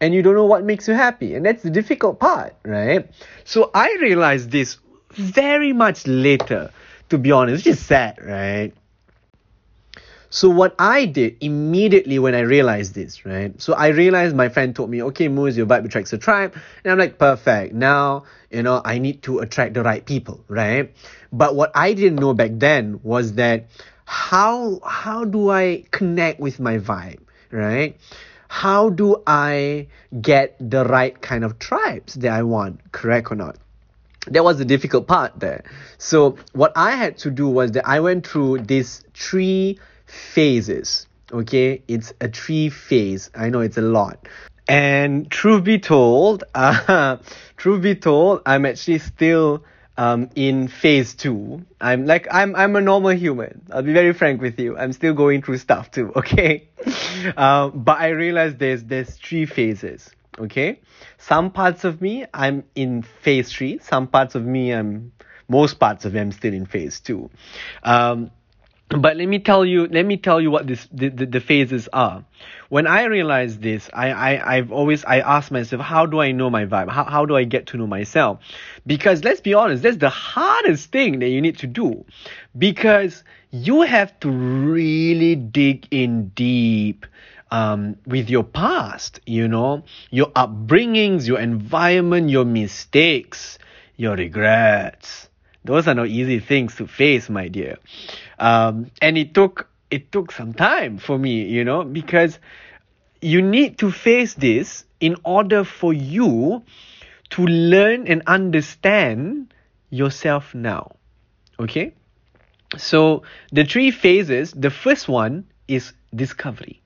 and 0.00 0.12
you 0.12 0.22
don't 0.22 0.34
know 0.34 0.46
what 0.46 0.64
makes 0.64 0.88
you 0.88 0.94
happy, 0.94 1.34
and 1.34 1.46
that's 1.46 1.62
the 1.62 1.70
difficult 1.70 2.18
part, 2.18 2.56
right? 2.64 3.08
So 3.44 3.70
I 3.74 3.96
realized 4.00 4.50
this 4.50 4.78
very 5.10 5.72
much 5.72 6.06
later, 6.06 6.72
to 7.10 7.18
be 7.18 7.30
honest, 7.30 7.64
which 7.64 7.74
is 7.74 7.80
sad, 7.80 8.18
right? 8.24 8.72
So 10.32 10.48
what 10.48 10.74
I 10.78 11.04
did 11.04 11.36
immediately 11.40 12.18
when 12.18 12.34
I 12.34 12.40
realized 12.40 12.94
this, 12.94 13.24
right? 13.26 13.52
So 13.60 13.74
I 13.74 13.88
realized 13.88 14.34
my 14.34 14.48
friend 14.48 14.74
told 14.74 14.88
me, 14.88 15.02
okay, 15.02 15.28
Moose, 15.28 15.56
your 15.56 15.66
vibe 15.66 15.84
attracts 15.84 16.12
a 16.14 16.18
tribe. 16.18 16.54
And 16.82 16.90
I'm 16.90 16.98
like, 16.98 17.18
perfect. 17.18 17.74
Now, 17.74 18.24
you 18.50 18.62
know, 18.62 18.80
I 18.82 18.98
need 18.98 19.22
to 19.24 19.40
attract 19.40 19.74
the 19.74 19.82
right 19.82 20.04
people, 20.04 20.42
right? 20.48 20.90
But 21.32 21.54
what 21.54 21.70
I 21.74 21.92
didn't 21.92 22.16
know 22.16 22.32
back 22.32 22.52
then 22.54 23.00
was 23.02 23.34
that 23.34 23.66
how 24.06 24.80
how 24.84 25.24
do 25.24 25.50
I 25.50 25.84
connect 25.90 26.40
with 26.40 26.58
my 26.58 26.78
vibe? 26.78 27.20
right? 27.52 27.96
How 28.48 28.90
do 28.90 29.22
I 29.26 29.86
get 30.20 30.56
the 30.58 30.84
right 30.84 31.18
kind 31.20 31.44
of 31.44 31.58
tribes 31.58 32.14
that 32.14 32.32
I 32.32 32.42
want? 32.42 32.92
Correct 32.92 33.30
or 33.30 33.36
not? 33.36 33.56
That 34.28 34.44
was 34.44 34.58
the 34.58 34.64
difficult 34.64 35.06
part 35.06 35.38
there. 35.38 35.64
So 35.98 36.36
what 36.52 36.72
I 36.76 36.92
had 36.92 37.18
to 37.18 37.30
do 37.30 37.48
was 37.48 37.72
that 37.72 37.86
I 37.86 38.00
went 38.00 38.26
through 38.26 38.60
these 38.60 39.04
three 39.14 39.78
phases. 40.12 41.06
Okay, 41.32 41.82
it's 41.88 42.12
a 42.20 42.28
three 42.28 42.68
phase. 42.68 43.30
I 43.34 43.48
know 43.48 43.60
it's 43.60 43.78
a 43.78 43.82
lot. 43.82 44.28
And 44.68 45.30
truth 45.30 45.64
be 45.64 45.78
told, 45.78 46.44
uh, 46.54 47.16
truth 47.56 47.82
be 47.82 47.94
told, 47.94 48.42
I'm 48.46 48.66
actually 48.66 48.98
still 48.98 49.64
um, 49.96 50.30
in 50.34 50.68
phase 50.68 51.14
two. 51.14 51.64
I'm 51.80 52.06
like 52.06 52.26
I'm 52.30 52.54
I'm 52.56 52.76
a 52.76 52.80
normal 52.80 53.10
human. 53.10 53.62
I'll 53.72 53.82
be 53.82 53.92
very 53.92 54.12
frank 54.12 54.40
with 54.40 54.58
you. 54.58 54.76
I'm 54.76 54.92
still 54.92 55.14
going 55.14 55.42
through 55.42 55.58
stuff 55.58 55.90
too. 55.90 56.12
Okay, 56.22 56.68
um, 57.36 57.82
but 57.82 57.98
I 57.98 58.08
realize 58.08 58.56
there's 58.56 58.84
there's 58.84 59.16
three 59.16 59.46
phases. 59.46 60.10
Okay, 60.38 60.80
some 61.18 61.50
parts 61.50 61.84
of 61.84 62.00
me 62.00 62.24
I'm 62.32 62.64
in 62.74 63.02
phase 63.02 63.52
three. 63.52 63.78
Some 63.78 64.06
parts 64.06 64.34
of 64.34 64.44
me 64.44 64.72
I'm 64.72 65.12
most 65.48 65.78
parts 65.78 66.04
of 66.04 66.14
me 66.14 66.20
I'm 66.20 66.32
still 66.32 66.54
in 66.54 66.64
phase 66.66 67.00
two. 67.00 67.28
Um, 67.82 68.30
but 68.88 69.16
let 69.16 69.26
me 69.26 69.38
tell 69.38 69.64
you 69.64 69.86
let 69.86 70.04
me 70.04 70.16
tell 70.16 70.40
you 70.40 70.50
what 70.50 70.66
this 70.66 70.86
the, 70.92 71.08
the, 71.08 71.26
the 71.26 71.40
phases 71.40 71.88
are. 71.92 72.24
When 72.68 72.86
i 72.86 73.04
realized 73.04 73.62
this 73.62 73.88
I, 73.92 74.10
I 74.10 74.56
i've 74.56 74.72
always 74.72 75.04
i 75.04 75.20
ask 75.20 75.50
myself 75.50 75.82
how 75.82 76.06
do 76.06 76.20
i 76.20 76.32
know 76.32 76.50
my 76.50 76.66
vibe? 76.66 76.90
How, 76.90 77.04
how 77.04 77.26
do 77.26 77.36
i 77.36 77.44
get 77.44 77.66
to 77.68 77.76
know 77.76 77.86
myself? 77.86 78.40
Because 78.86 79.24
let's 79.24 79.40
be 79.40 79.54
honest 79.54 79.82
that's 79.82 79.98
the 79.98 80.10
hardest 80.10 80.90
thing 80.90 81.20
that 81.20 81.28
you 81.28 81.40
need 81.40 81.58
to 81.58 81.66
do. 81.66 82.04
Because 82.56 83.24
you 83.50 83.82
have 83.82 84.18
to 84.20 84.30
really 84.30 85.36
dig 85.36 85.86
in 85.90 86.28
deep 86.28 87.06
um, 87.50 87.96
with 88.06 88.30
your 88.30 88.44
past 88.44 89.20
you 89.26 89.48
know? 89.48 89.84
Your 90.10 90.30
upbringings 90.30 91.26
your 91.26 91.40
environment 91.40 92.30
your 92.30 92.44
mistakes 92.44 93.58
your 93.96 94.16
regrets 94.16 95.28
those 95.64 95.86
are 95.86 95.94
not 95.94 96.08
easy 96.08 96.40
things 96.40 96.76
to 96.76 96.86
face 96.86 97.28
my 97.30 97.48
dear. 97.48 97.78
Um, 98.38 98.90
and 99.00 99.16
it 99.16 99.34
took 99.34 99.68
it 99.90 100.10
took 100.10 100.32
some 100.32 100.54
time 100.54 100.96
for 100.96 101.18
me 101.18 101.42
you 101.44 101.64
know 101.64 101.84
because 101.84 102.38
you 103.20 103.42
need 103.42 103.78
to 103.78 103.90
face 103.90 104.34
this 104.34 104.84
in 105.00 105.16
order 105.24 105.64
for 105.64 105.92
you 105.92 106.62
to 107.30 107.46
learn 107.46 108.08
and 108.08 108.22
understand 108.26 109.52
yourself 109.90 110.54
now 110.54 110.96
okay? 111.60 111.94
So 112.78 113.22
the 113.52 113.64
three 113.64 113.90
phases 113.90 114.52
the 114.52 114.70
first 114.70 115.08
one 115.08 115.44
is 115.68 115.92
discovery 116.14 116.80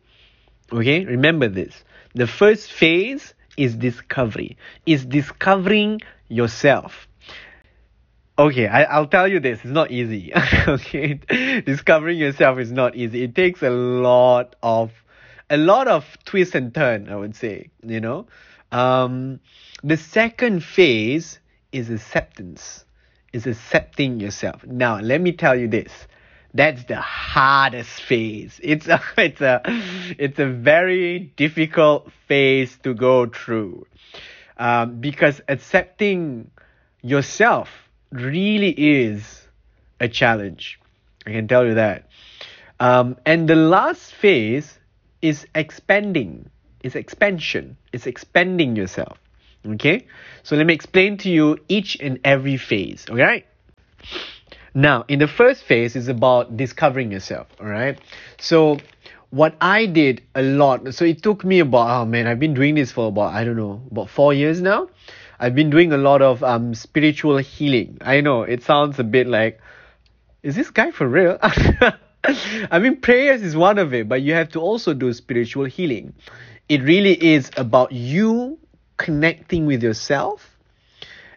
okay? 0.73 1.05
Remember 1.05 1.49
this. 1.49 1.85
The 2.15 2.27
first 2.27 2.73
phase 2.73 3.35
is 3.57 3.77
discovery 3.77 4.57
is 4.85 5.07
discovering 5.07 6.01
yourself 6.29 7.07
okay 8.39 8.67
I, 8.67 8.85
i'll 8.85 9.07
tell 9.07 9.29
you 9.29 9.41
this 9.41 9.61
it's 9.61 9.73
not 9.73 9.91
easy 9.91 10.33
okay? 10.69 11.15
Discovering 11.65 12.19
yourself 12.19 12.59
is 12.59 12.73
not 12.73 12.95
easy. 12.97 13.23
It 13.23 13.35
takes 13.35 13.63
a 13.63 13.71
lot 13.71 14.57
of 14.63 14.93
a 15.49 15.57
lot 15.57 15.89
of 15.89 16.05
twist 16.25 16.55
and 16.55 16.75
turn 16.75 17.09
i 17.09 17.17
would 17.17 17.37
say 17.37 17.71
you 17.83 18.01
know? 18.01 18.27
Um 18.73 19.41
the 19.83 19.97
second 19.97 20.63
phase 20.65 21.39
is 21.73 21.91
acceptance 21.91 22.85
is 23.33 23.47
accepting 23.47 24.21
yourself. 24.21 24.65
Now 24.65 24.99
let 24.99 25.21
me 25.21 25.33
tell 25.33 25.57
you 25.57 25.69
this 25.69 25.93
that's 26.55 26.85
the 26.85 27.01
hardest 27.01 28.03
phase. 28.03 28.61
It's 28.63 28.89
a 28.89 29.01
it's 29.17 29.41
a 29.41 29.61
it's 30.19 30.39
a 30.39 30.47
very 30.47 31.33
difficult 31.37 32.11
phase 32.29 32.79
to 32.83 32.95
go 32.95 33.27
through 33.27 33.87
um, 34.59 35.01
because 35.01 35.41
accepting 35.49 36.51
yourself 37.03 37.86
really 38.11 38.71
is 38.71 39.47
a 40.01 40.09
challenge. 40.09 40.79
I 41.27 41.33
can 41.33 41.49
tell 41.49 41.67
you 41.67 41.75
that. 41.75 42.09
Um, 42.79 43.17
and 43.25 43.49
the 43.49 43.57
last 43.57 44.13
phase 44.15 44.79
is 45.23 45.47
expanding. 45.55 46.51
It's 46.83 46.95
expansion. 46.95 47.77
It's 47.93 48.07
expanding 48.07 48.77
yourself. 48.77 49.19
Okay? 49.67 50.07
So 50.43 50.57
let 50.57 50.67
me 50.67 50.75
explain 50.75 51.17
to 51.19 51.31
you 51.31 51.59
each 51.69 51.97
and 52.01 52.21
every 52.25 52.57
phase. 52.57 53.07
Alright? 53.11 53.47
Now, 54.75 55.05
in 55.09 55.19
the 55.19 55.27
first 55.27 55.65
phase 55.65 55.97
is 55.97 56.09
about 56.09 56.57
discovering 56.57 57.11
yourself. 57.11 57.49
Alright? 57.61 57.99
So 58.39 58.79
what 59.31 59.57
I 59.61 59.87
did 59.87 60.23
a 60.35 60.43
lot, 60.43 60.95
so 60.95 61.05
it 61.05 61.23
took 61.23 61.45
me 61.45 61.61
about, 61.61 62.03
oh 62.03 62.05
man, 62.05 62.27
I've 62.27 62.39
been 62.39 62.55
doing 62.55 62.75
this 62.75 62.93
for 62.93 63.09
about, 63.09 63.35
I 63.35 63.45
don't 63.45 63.57
know, 63.57 63.83
about 63.91 64.11
four 64.11 64.33
years 64.33 64.61
now. 64.61 64.89
I've 65.39 65.55
been 65.55 65.71
doing 65.71 65.93
a 65.93 65.99
lot 65.99 66.23
of 66.23 66.43
um 66.43 66.75
spiritual 66.75 67.37
healing. 67.39 67.99
I 68.01 68.21
know 68.21 68.43
it 68.43 68.63
sounds 68.63 68.99
a 68.99 69.05
bit 69.05 69.27
like, 69.27 69.61
is 70.43 70.57
this 70.57 70.71
guy 70.71 70.91
for 70.91 71.07
real? 71.07 71.39
I 72.71 72.79
mean, 72.79 73.01
prayers 73.01 73.43
is 73.43 73.55
one 73.55 73.79
of 73.79 73.95
it, 73.95 74.09
but 74.09 74.23
you 74.23 74.35
have 74.35 74.49
to 74.51 74.61
also 74.61 74.95
do 74.95 75.13
spiritual 75.13 75.65
healing. 75.65 76.15
It 76.69 76.83
really 76.83 77.13
is 77.13 77.51
about 77.57 77.93
you 77.93 78.59
connecting 78.97 79.67
with 79.67 79.83
yourself 79.83 80.57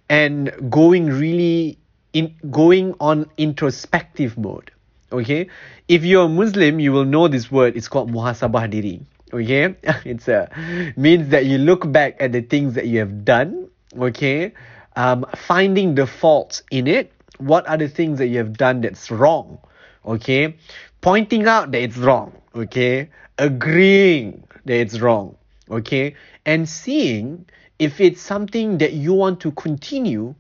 and 0.09 0.51
going 0.69 1.07
really 1.07 1.77
in 2.13 2.35
going 2.49 2.95
on 2.99 3.29
introspective 3.37 4.37
mode. 4.37 4.71
Okay, 5.11 5.49
if 5.87 6.03
you're 6.05 6.25
a 6.25 6.29
Muslim, 6.29 6.79
you 6.79 6.91
will 6.91 7.05
know 7.05 7.27
this 7.27 7.51
word. 7.51 7.75
It's 7.75 7.87
called 7.87 8.11
muhasabah 8.11 8.69
diri. 8.69 9.01
Okay, 9.33 9.75
it's 10.05 10.27
a 10.27 10.49
means 10.97 11.29
that 11.29 11.45
you 11.45 11.57
look 11.57 11.91
back 11.91 12.17
at 12.19 12.31
the 12.31 12.41
things 12.41 12.73
that 12.73 12.87
you 12.87 12.99
have 12.99 13.25
done 13.25 13.69
okay? 13.97 14.53
Um, 14.95 15.25
finding 15.35 15.95
the 15.95 16.07
faults 16.07 16.63
in 16.71 16.87
it 16.87 17.13
what 17.39 17.67
are 17.69 17.77
the 17.77 17.87
things 17.87 18.19
that 18.19 18.27
you 18.27 18.37
have 18.37 18.57
done 18.57 18.81
that's 18.81 19.09
wrong? 19.09 19.59
Okay? 20.05 20.55
Pointing 21.01 21.47
out 21.47 21.71
that 21.71 21.81
it's 21.81 21.97
wrong 21.97 22.33
okay? 22.55 23.09
Agreeing 23.37 24.43
that 24.65 24.75
it's 24.75 24.99
wrong 24.99 25.37
okay? 25.71 26.15
And 26.45 26.67
seeing 26.67 27.45
if 27.79 28.01
it's 28.01 28.21
something 28.21 28.77
that 28.79 28.93
you 28.93 29.13
want 29.13 29.39
to 29.41 29.51
continue 29.51 30.35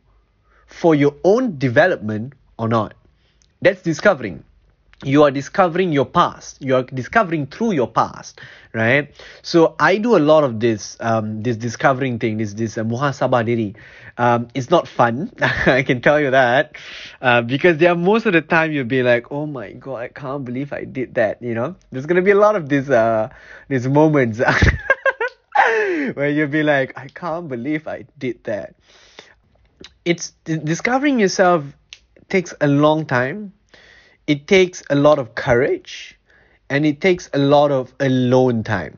for 0.67 0.93
your 0.93 1.15
own 1.23 1.57
development 1.57 2.33
or 2.57 2.67
not. 2.67 2.93
That's 3.61 3.81
discovering 3.81 4.43
you 5.03 5.23
are 5.23 5.31
discovering 5.31 5.91
your 5.91 6.05
past. 6.05 6.61
You 6.61 6.75
are 6.75 6.83
discovering 6.83 7.47
through 7.47 7.71
your 7.73 7.87
past 7.87 8.39
right? 8.73 9.13
So 9.41 9.75
i 9.79 9.97
do 9.97 10.15
a 10.15 10.19
lot 10.21 10.43
of 10.43 10.59
this 10.59 10.97
um 10.99 11.41
this 11.41 11.57
discovering 11.57 12.19
thing 12.19 12.37
this 12.37 12.53
this 12.53 12.77
uh, 12.77 12.83
muhasabah 12.83 13.45
diri. 13.45 13.75
Um 14.17 14.47
it's 14.53 14.69
not 14.69 14.87
fun. 14.87 15.31
I 15.65 15.83
can 15.83 16.01
tell 16.01 16.19
you 16.19 16.31
that. 16.31 16.75
Uh, 17.21 17.41
because 17.41 17.77
there 17.77 17.91
are 17.91 17.95
most 17.95 18.25
of 18.25 18.33
the 18.33 18.41
time 18.41 18.71
you'll 18.71 18.85
be 18.85 19.03
like 19.03 19.31
oh 19.31 19.45
my 19.45 19.73
god 19.73 19.95
i 19.95 20.07
can't 20.07 20.45
believe 20.45 20.73
i 20.73 20.83
did 20.83 21.15
that 21.15 21.41
you 21.41 21.53
know? 21.53 21.75
There's 21.91 22.05
gonna 22.05 22.21
be 22.21 22.31
a 22.31 22.37
lot 22.39 22.55
of 22.55 22.69
these 22.69 22.89
uh 22.89 23.29
these 23.67 23.87
moments 23.87 24.39
where 26.13 26.29
you'll 26.29 26.47
be 26.47 26.63
like 26.63 26.97
i 26.97 27.07
can't 27.07 27.47
believe 27.47 27.87
i 27.87 28.05
did 28.17 28.43
that. 28.43 28.75
It's 30.05 30.31
discovering 30.43 31.19
yourself 31.19 31.63
takes 32.29 32.53
a 32.61 32.67
long 32.67 33.05
time 33.05 33.53
it 34.29 34.47
takes 34.47 34.83
a 34.91 34.95
lot 34.95 35.17
of 35.17 35.33
courage 35.33 36.17
and 36.69 36.85
it 36.85 37.01
takes 37.01 37.29
a 37.33 37.39
lot 37.39 37.71
of 37.71 37.93
alone 37.99 38.63
time 38.63 38.97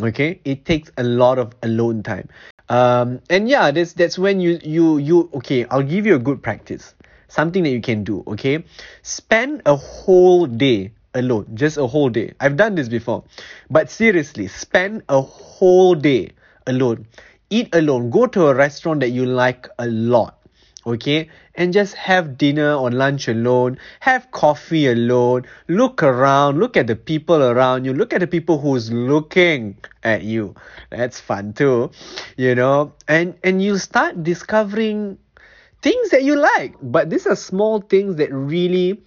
okay? 0.00 0.40
It 0.44 0.64
takes 0.64 0.90
a 0.96 1.02
lot 1.02 1.38
of 1.38 1.54
alone 1.62 2.02
time. 2.02 2.28
Um 2.68 3.20
and 3.28 3.48
yeah 3.48 3.70
that's 3.70 3.92
that's 3.92 4.18
when 4.18 4.40
you 4.40 4.58
you 4.62 4.98
you 4.98 5.30
okay 5.34 5.66
i'll 5.66 5.82
give 5.82 6.06
you 6.06 6.16
a 6.16 6.18
good 6.18 6.42
practice. 6.42 6.94
Something 7.28 7.62
that 7.64 7.70
you 7.70 7.80
can 7.80 8.04
do 8.04 8.24
okay? 8.26 8.64
Spend 9.02 9.62
a 9.66 9.76
whole 9.76 10.46
day 10.46 10.92
alone 11.14 11.46
just 11.54 11.76
a 11.76 11.86
whole 11.86 12.08
day. 12.08 12.32
I've 12.40 12.56
done 12.56 12.74
this 12.74 12.88
before. 12.88 13.24
But 13.70 13.90
seriously 13.90 14.48
spend 14.48 15.02
a 15.08 15.20
whole 15.20 15.94
day 15.94 16.30
alone. 16.66 17.06
Eat 17.50 17.74
alone. 17.74 18.10
Go 18.10 18.26
to 18.26 18.48
a 18.48 18.54
restaurant 18.54 19.00
that 19.00 19.10
you 19.10 19.26
like 19.26 19.68
a 19.78 19.86
lot 19.86 20.41
okay 20.84 21.28
and 21.54 21.72
just 21.72 21.94
have 21.94 22.36
dinner 22.36 22.74
or 22.74 22.90
lunch 22.90 23.28
alone 23.28 23.78
have 24.00 24.30
coffee 24.30 24.86
alone 24.88 25.42
look 25.68 26.02
around 26.02 26.58
look 26.58 26.76
at 26.76 26.86
the 26.86 26.96
people 26.96 27.42
around 27.42 27.84
you 27.84 27.92
look 27.94 28.12
at 28.12 28.20
the 28.20 28.26
people 28.26 28.58
who's 28.58 28.90
looking 28.90 29.76
at 30.02 30.22
you. 30.22 30.54
That's 30.90 31.20
fun 31.20 31.52
too 31.52 31.90
you 32.36 32.54
know 32.54 32.94
and 33.06 33.34
and 33.44 33.62
you 33.62 33.78
start 33.78 34.22
discovering 34.22 35.18
things 35.82 36.10
that 36.10 36.24
you 36.24 36.36
like 36.36 36.74
but 36.82 37.10
these 37.10 37.26
are 37.26 37.36
small 37.36 37.80
things 37.80 38.16
that 38.16 38.32
really 38.32 39.02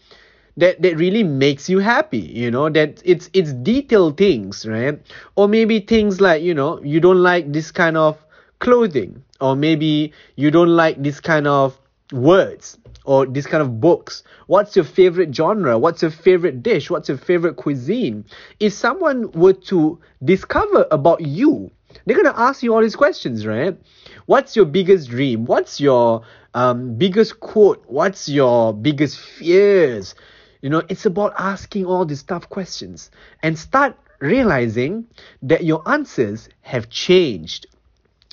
that 0.58 0.82
that 0.82 0.96
really 0.98 1.24
makes 1.24 1.70
you 1.70 1.80
happy 1.80 2.20
you 2.20 2.50
know 2.50 2.70
that 2.70 3.02
it's 3.04 3.30
it's 3.34 3.52
detailed 3.52 4.18
things 4.18 4.66
right? 4.66 5.02
Or 5.36 5.50
maybe 5.50 5.82
things 5.82 6.22
like 6.22 6.44
you 6.44 6.54
know 6.54 6.82
you 6.82 7.02
don't 7.02 7.22
like 7.22 7.52
this 7.52 7.72
kind 7.72 7.98
of 7.98 8.25
clothing 8.60 9.24
or 9.42 9.56
maybe 9.56 10.14
you 10.36 10.52
don't 10.52 10.76
like 10.76 11.02
this 11.02 11.20
kind 11.20 11.48
of 11.48 11.78
words 12.12 12.78
or 13.06 13.26
this 13.26 13.46
kind 13.46 13.62
of 13.62 13.80
books? 13.80 14.24
What's 14.48 14.76
your 14.76 14.86
favorite 14.86 15.34
genre? 15.34 15.78
What's 15.78 16.02
your 16.02 16.12
favorite 16.12 16.64
dish? 16.64 16.90
What's 16.90 17.10
your 17.10 17.18
favorite 17.18 17.56
cuisine? 17.56 18.26
If 18.60 18.74
someone 18.74 19.32
were 19.32 19.54
to 19.54 20.00
discover 20.24 20.88
about 20.92 21.22
you, 21.22 21.72
they're 22.06 22.16
going 22.16 22.32
to 22.32 22.40
ask 22.40 22.62
you 22.62 22.74
all 22.74 22.82
these 22.82 22.96
questions, 22.96 23.46
right? 23.46 23.80
What's 24.26 24.56
your 24.56 24.66
biggest 24.66 25.10
dream? 25.10 25.46
What's 25.46 25.80
your 25.80 26.24
um, 26.54 26.96
biggest 26.96 27.40
quote? 27.40 27.84
What's 27.88 28.28
your 28.28 28.74
biggest 28.74 29.20
fears? 29.20 30.16
You 30.62 30.70
know, 30.70 30.82
it's 30.90 31.06
about 31.06 31.34
asking 31.38 31.86
all 31.86 32.06
these 32.06 32.24
tough 32.24 32.50
questions 32.50 33.12
and 33.44 33.58
start 33.58 33.96
realizing 34.20 35.06
that 35.44 35.64
your 35.64 35.88
answers 35.88 36.50
have 36.62 36.90
changed 36.90 37.68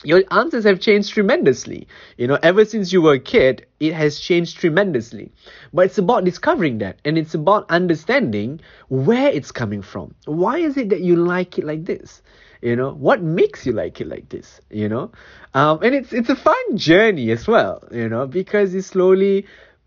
your 0.04 0.22
answers 0.30 0.64
have 0.64 0.80
changed 0.80 1.12
tremendously. 1.12 1.86
You 2.16 2.26
know, 2.26 2.38
ever 2.42 2.64
since 2.64 2.92
you 2.92 3.02
were 3.02 3.14
a 3.14 3.20
kid, 3.20 3.66
it 3.80 3.94
has 3.94 4.18
changed 4.18 4.58
tremendously. 4.58 5.32
But 5.72 5.86
it's 5.86 5.98
about 5.98 6.24
discovering 6.24 6.78
that 6.78 6.98
and 7.04 7.16
it's 7.16 7.34
about 7.34 7.70
understanding 7.70 8.60
where 8.88 9.28
it's 9.28 9.52
coming 9.52 9.82
from. 9.82 10.14
Why 10.24 10.58
is 10.58 10.76
it 10.76 10.88
that 10.90 11.00
you 11.00 11.16
like 11.16 11.58
it 11.58 11.64
like 11.64 11.84
this? 11.84 12.22
You 12.62 12.76
know, 12.76 12.92
what 12.92 13.22
makes 13.22 13.66
you 13.66 13.72
like 13.72 14.00
it 14.00 14.06
like 14.06 14.28
this? 14.28 14.60
You 14.70 14.88
know, 14.88 15.10
um, 15.52 15.80
and 15.82 15.94
it's 15.94 16.12
it's 16.12 16.28
a 16.30 16.36
fun 16.36 16.76
journey 16.76 17.32
as 17.32 17.48
well. 17.48 17.82
You 17.90 18.08
know, 18.08 18.26
because 18.26 18.72
you 18.72 18.82
slowly 18.82 19.46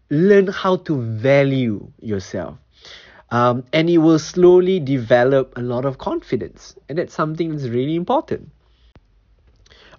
learn 0.10 0.48
how 0.48 0.78
to 0.78 1.02
value 1.02 1.92
yourself. 2.02 2.58
Um, 3.32 3.64
and 3.74 3.90
you 3.90 4.02
will 4.02 4.20
slowly 4.20 4.80
develop 4.80 5.58
a 5.58 5.62
lot 5.62 5.84
of 5.86 5.98
confidence, 5.98 6.76
and 6.88 6.98
that's 6.98 7.14
something 7.14 7.50
that's 7.50 7.68
really 7.68 7.96
important. 7.96 8.52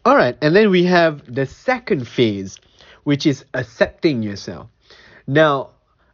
All 0.07 0.15
right, 0.15 0.39
and 0.41 0.55
then 0.55 0.71
we 0.71 0.85
have 0.85 1.35
the 1.35 1.47
second 1.47 2.07
phase, 2.07 2.61
which 3.03 3.27
is 3.27 3.45
accepting 3.55 4.23
yourself. 4.23 4.69
Now, 5.27 5.71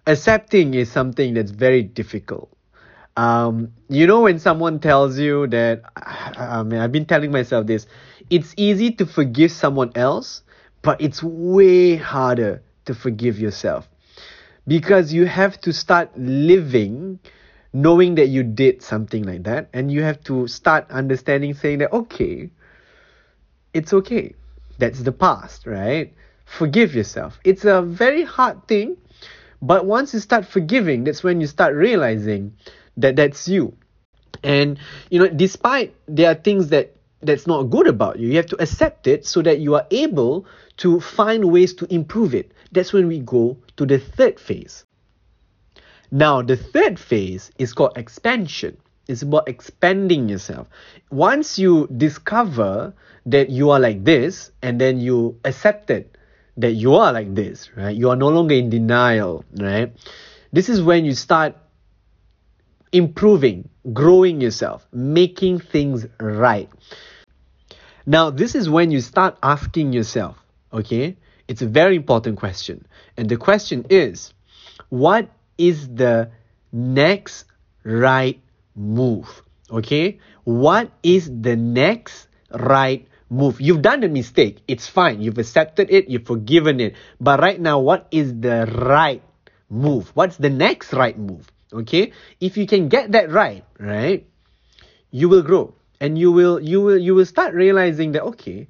accepting 0.07 0.73
is 0.73 0.91
something 0.91 1.35
that's 1.35 1.51
very 1.51 1.83
difficult. 1.83 2.49
Um, 3.19 3.75
you 3.91 4.07
know, 4.07 4.23
when 4.23 4.39
someone 4.39 4.81
tells 4.81 5.19
you 5.19 5.47
that, 5.49 5.83
I 5.95 6.63
mean, 6.63 6.81
I've 6.81 6.91
been 6.91 7.05
telling 7.05 7.33
myself 7.33 7.67
this, 7.67 7.87
it's 8.31 8.55
easy 8.57 8.93
to 8.93 9.05
forgive 9.05 9.53
someone 9.53 9.93
else, 9.95 10.43
but 10.81 10.99
it's 10.99 11.23
way 11.23 11.97
harder 11.97 12.63
to 12.87 12.95
forgive 12.95 13.39
yourself 13.39 13.91
because 14.67 15.13
you 15.13 15.27
have 15.27 15.61
to 15.61 15.73
start 15.75 16.11
living 16.17 17.19
knowing 17.75 18.15
that 18.15 18.29
you 18.29 18.43
did 18.43 18.83
something 18.83 19.25
like 19.25 19.43
that, 19.43 19.69
and 19.75 19.93
you 19.93 20.03
have 20.03 20.25
to 20.25 20.47
start 20.47 20.91
understanding, 20.91 21.53
saying 21.53 21.81
that, 21.81 21.93
okay, 21.93 22.51
it's 23.75 23.93
okay. 23.93 24.35
That's 24.79 25.00
the 25.00 25.12
past, 25.12 25.67
right? 25.67 26.12
Forgive 26.45 26.95
yourself. 26.95 27.38
It's 27.45 27.64
a 27.64 27.83
very 27.83 28.25
hard 28.25 28.67
thing, 28.69 28.97
but 29.61 29.87
once 29.87 30.12
you 30.12 30.21
start 30.21 30.47
forgiving, 30.47 31.05
that's 31.05 31.23
when 31.23 31.41
you 31.41 31.47
start 31.47 31.75
realizing 31.75 32.55
that 32.97 33.17
that's 33.17 33.49
you. 33.49 33.76
And 34.43 34.79
you 35.11 35.21
know, 35.21 35.29
despite 35.29 35.95
there 36.09 36.31
are 36.31 36.35
things 36.35 36.69
that 36.69 36.97
that's 37.21 37.47
not 37.47 37.64
good 37.64 37.87
about 37.87 38.19
you, 38.19 38.29
you 38.29 38.37
have 38.37 38.47
to 38.47 38.61
accept 38.61 39.07
it 39.07 39.25
so 39.25 39.43
that 39.43 39.61
you 39.61 39.75
are 39.76 39.87
able 39.91 40.47
to 40.79 41.00
find 41.00 41.45
ways 41.45 41.75
to 41.75 41.95
improve 41.95 42.35
it. 42.35 42.50
That's 42.73 42.93
when 42.93 43.07
we 43.07 43.21
go 43.21 43.57
to 43.76 43.87
the 43.87 43.99
third 43.99 44.41
phase. 44.41 44.85
Now, 46.11 46.43
the 46.43 46.57
third 46.57 46.99
phase 46.99 47.50
is 47.59 47.73
called 47.73 47.97
expansion. 47.97 48.76
It's 49.09 49.23
about 49.23 49.49
expanding 49.49 50.28
yourself. 50.28 50.68
Once 51.11 51.59
you 51.59 51.88
discover 51.97 52.94
that 53.26 53.50
you 53.50 53.71
are 53.71 53.80
like 53.80 54.04
this 54.04 54.50
and 54.62 54.80
then 54.80 55.00
you 55.00 55.38
accept 55.44 55.90
it 55.90 56.16
that 56.56 56.73
you 56.73 56.94
are 56.94 57.12
like 57.12 57.35
this, 57.35 57.71
right? 57.76 57.97
You 57.97 58.11
are 58.11 58.16
no 58.16 58.28
longer 58.28 58.54
in 58.54 58.71
denial, 58.71 59.44
right? 59.56 59.92
This 60.52 60.68
is 60.68 60.82
when 60.82 61.04
you 61.04 61.14
start 61.14 61.56
improving, 62.92 63.68
growing 63.92 64.40
yourself, 64.40 64.87
making 64.92 65.61
things 65.61 66.06
right. 66.21 66.68
Now, 68.04 68.30
this 68.30 68.54
is 68.54 68.68
when 68.68 68.90
you 68.90 69.00
start 69.00 69.38
asking 69.42 69.92
yourself, 69.92 70.37
okay? 70.73 71.16
It's 71.49 71.62
a 71.62 71.66
very 71.66 71.97
important 71.97 72.38
question. 72.38 72.87
And 73.16 73.28
the 73.28 73.37
question 73.37 73.87
is, 73.88 74.35
what 74.90 75.30
is 75.56 75.88
the 75.88 76.30
next 76.73 77.47
right 77.84 78.41
move? 78.75 79.43
Okay? 79.71 80.19
What 80.45 80.91
is 81.02 81.30
the 81.30 81.56
next 81.56 82.28
right 82.52 83.06
move. 83.32 83.61
You've 83.61 83.82
done 83.82 84.04
a 84.04 84.08
mistake. 84.08 84.61
It's 84.69 84.87
fine. 84.87 85.21
You've 85.21 85.39
accepted 85.39 85.91
it. 85.91 86.08
You've 86.08 86.26
forgiven 86.26 86.78
it. 86.78 86.95
But 87.19 87.41
right 87.41 87.58
now, 87.58 87.80
what 87.80 88.06
is 88.13 88.39
the 88.39 88.69
right 88.69 89.23
move? 89.71 90.13
What's 90.15 90.37
the 90.37 90.50
next 90.50 90.93
right 90.93 91.19
move? 91.19 91.50
Okay. 91.73 92.13
If 92.39 92.56
you 92.56 92.67
can 92.67 92.89
get 92.89 93.13
that 93.13 93.30
right, 93.32 93.65
right, 93.80 94.28
you 95.11 95.28
will 95.28 95.43
grow 95.43 95.75
and 96.00 96.19
you 96.19 96.30
will, 96.30 96.61
you 96.61 96.82
will, 96.82 96.99
you 96.99 97.15
will 97.15 97.26
start 97.26 97.54
realizing 97.54 98.13
that, 98.13 98.23
okay, 98.37 98.69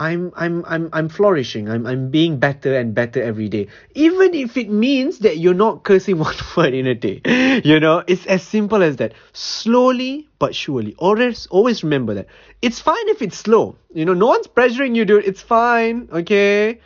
I'm 0.00 0.32
I'm 0.34 0.64
I'm 0.64 0.88
I'm 0.94 1.08
flourishing. 1.10 1.68
I'm 1.68 1.86
I'm 1.86 2.08
being 2.10 2.38
better 2.38 2.74
and 2.74 2.94
better 2.94 3.22
every 3.22 3.50
day. 3.50 3.68
Even 3.94 4.32
if 4.32 4.56
it 4.56 4.70
means 4.70 5.18
that 5.18 5.36
you're 5.36 5.52
not 5.52 5.82
cursing 5.82 6.18
one 6.26 6.34
word 6.56 6.72
in 6.72 6.86
a 6.86 6.94
day. 6.94 7.20
You 7.62 7.78
know, 7.78 8.02
it's 8.06 8.24
as 8.24 8.42
simple 8.42 8.82
as 8.82 8.96
that. 8.96 9.12
Slowly 9.34 10.26
but 10.38 10.54
surely. 10.54 10.94
Always 10.96 11.46
always 11.48 11.84
remember 11.84 12.14
that. 12.14 12.28
It's 12.62 12.80
fine 12.80 13.08
if 13.10 13.20
it's 13.20 13.36
slow. 13.36 13.76
You 13.92 14.06
know, 14.06 14.14
no 14.14 14.28
one's 14.28 14.46
pressuring 14.46 14.96
you, 14.96 15.04
dude. 15.04 15.26
It's 15.26 15.42
fine. 15.42 16.08
Okay? 16.10 16.80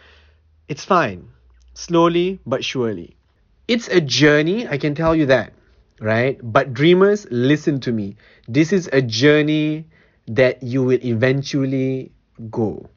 It's 0.67 0.85
fine. 0.85 1.29
Slowly 1.75 2.41
but 2.45 2.65
surely. 2.65 3.17
It's 3.69 3.87
a 3.87 4.01
journey, 4.01 4.67
I 4.67 4.77
can 4.77 4.97
tell 4.97 5.15
you 5.15 5.27
that. 5.27 5.53
Right? 6.01 6.41
But 6.43 6.75
dreamers, 6.75 7.29
listen 7.31 7.79
to 7.83 7.93
me. 7.93 8.17
This 8.49 8.73
is 8.73 8.91
a 8.93 9.01
journey 9.01 9.87
that 10.27 10.65
you 10.65 10.83
will 10.83 10.99
eventually 11.05 12.11
go 12.51 12.91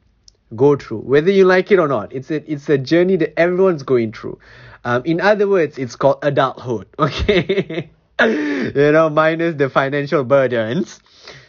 go 0.56 0.76
through, 0.76 1.00
whether 1.00 1.30
you 1.30 1.44
like 1.44 1.70
it 1.70 1.78
or 1.78 1.88
not. 1.88 2.12
It's 2.12 2.30
a 2.30 2.50
it's 2.50 2.68
a 2.68 2.78
journey 2.78 3.16
that 3.16 3.38
everyone's 3.38 3.82
going 3.82 4.12
through. 4.12 4.38
Um, 4.84 5.02
in 5.04 5.20
other 5.20 5.48
words, 5.48 5.78
it's 5.78 5.96
called 5.96 6.18
adulthood. 6.22 6.88
Okay, 6.98 7.90
you 8.20 8.92
know, 8.92 9.10
minus 9.10 9.54
the 9.54 9.70
financial 9.70 10.24
burdens. 10.24 11.00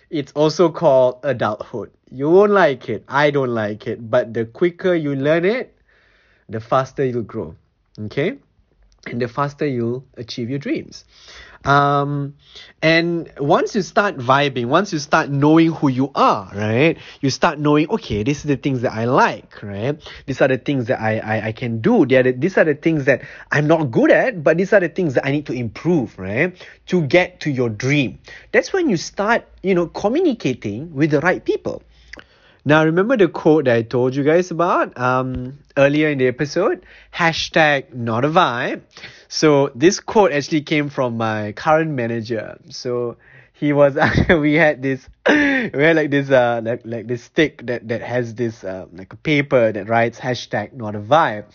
It's 0.09 0.31
also 0.33 0.69
called 0.69 1.19
adulthood. 1.23 1.91
You 2.11 2.29
won't 2.29 2.51
like 2.51 2.89
it. 2.89 3.03
I 3.07 3.31
don't 3.31 3.49
like 3.49 3.87
it. 3.87 4.09
But 4.09 4.33
the 4.33 4.45
quicker 4.45 4.93
you 4.93 5.15
learn 5.15 5.45
it, 5.45 5.75
the 6.47 6.59
faster 6.59 7.05
you'll 7.05 7.23
grow. 7.23 7.55
Okay, 7.99 8.37
and 9.07 9.21
the 9.21 9.27
faster 9.27 9.65
you'll 9.65 10.05
achieve 10.17 10.49
your 10.49 10.59
dreams. 10.59 11.05
Um, 11.65 12.35
and 12.81 13.31
once 13.37 13.75
you 13.75 13.81
start 13.81 14.17
vibing, 14.17 14.67
once 14.67 14.93
you 14.93 14.99
start 14.99 15.29
knowing 15.29 15.71
who 15.71 15.89
you 15.89 16.11
are, 16.15 16.49
right? 16.55 16.97
You 17.21 17.29
start 17.29 17.59
knowing, 17.59 17.89
okay, 17.89 18.23
these 18.23 18.45
are 18.45 18.47
the 18.47 18.55
things 18.55 18.81
that 18.81 18.93
I 18.93 19.05
like, 19.05 19.61
right? 19.61 20.01
These 20.25 20.41
are 20.41 20.47
the 20.47 20.57
things 20.57 20.87
that 20.87 21.01
I, 21.01 21.19
I, 21.19 21.47
I 21.47 21.51
can 21.51 21.81
do. 21.81 22.05
They 22.05 22.15
are 22.15 22.23
the, 22.23 22.31
these 22.31 22.57
are 22.57 22.63
the 22.63 22.75
things 22.75 23.05
that 23.05 23.23
I'm 23.51 23.67
not 23.67 23.91
good 23.91 24.11
at, 24.11 24.43
but 24.43 24.57
these 24.57 24.71
are 24.71 24.79
the 24.79 24.89
things 24.89 25.15
that 25.15 25.25
I 25.25 25.31
need 25.31 25.45
to 25.47 25.53
improve, 25.53 26.17
right? 26.17 26.55
To 26.87 27.01
get 27.01 27.41
to 27.41 27.51
your 27.51 27.69
dream. 27.69 28.19
That's 28.51 28.71
when 28.71 28.89
you 28.89 28.97
start, 28.97 29.45
you 29.61 29.75
know, 29.75 29.87
communicating 29.87 30.93
with 30.93 31.11
the 31.11 31.19
right 31.19 31.43
people. 31.43 31.83
Now, 32.65 32.83
remember 32.83 33.15
the 33.17 33.27
quote 33.27 33.65
that 33.65 33.75
I 33.75 33.81
told 33.83 34.15
you 34.15 34.23
guys 34.23 34.51
about 34.51 34.97
um, 34.97 35.59
earlier 35.77 36.09
in 36.09 36.17
the 36.17 36.27
episode? 36.27 36.85
Hashtag 37.13 37.93
not 37.93 38.25
a 38.25 38.29
vibe. 38.29 38.81
So 39.27 39.71
this 39.75 39.99
quote 39.99 40.31
actually 40.31 40.61
came 40.61 40.89
from 40.89 41.17
my 41.17 41.53
current 41.53 41.91
manager. 41.91 42.59
So 42.69 43.17
he 43.59 43.73
was 43.73 43.97
we 44.29 44.53
had 44.53 44.81
this 44.81 45.07
we 45.27 45.83
had 45.83 45.95
like 45.95 46.09
this 46.09 46.29
uh 46.31 46.61
like 46.63 46.81
like 46.85 47.07
this 47.07 47.23
stick 47.23 47.65
that 47.65 47.87
that 47.87 48.01
has 48.01 48.33
this 48.35 48.63
uh, 48.63 48.85
like 48.93 49.11
a 49.13 49.17
paper 49.17 49.71
that 49.71 49.89
writes 49.89 50.19
hashtag 50.19 50.73
not 50.73 50.95
a 50.95 50.99
vibe 50.99 51.45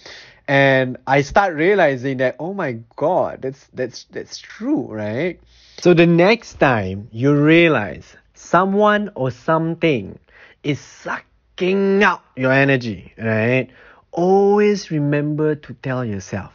and 0.46 0.98
i 1.06 1.22
start 1.22 1.54
realizing 1.54 2.18
that 2.18 2.36
oh 2.38 2.52
my 2.52 2.72
god 2.96 3.40
that's 3.40 3.66
that's 3.72 4.04
that's 4.10 4.38
true 4.38 4.86
right 4.92 5.40
so 5.78 5.94
the 5.94 6.06
next 6.06 6.54
time 6.60 7.08
you 7.10 7.34
realize 7.34 8.14
someone 8.34 9.10
or 9.14 9.30
something 9.30 10.18
is 10.64 10.80
sucking 10.80 12.02
out 12.02 12.22
your 12.36 12.52
energy, 12.52 13.12
right? 13.18 13.68
Always 14.10 14.90
remember 14.90 15.54
to 15.54 15.74
tell 15.74 16.04
yourself, 16.04 16.52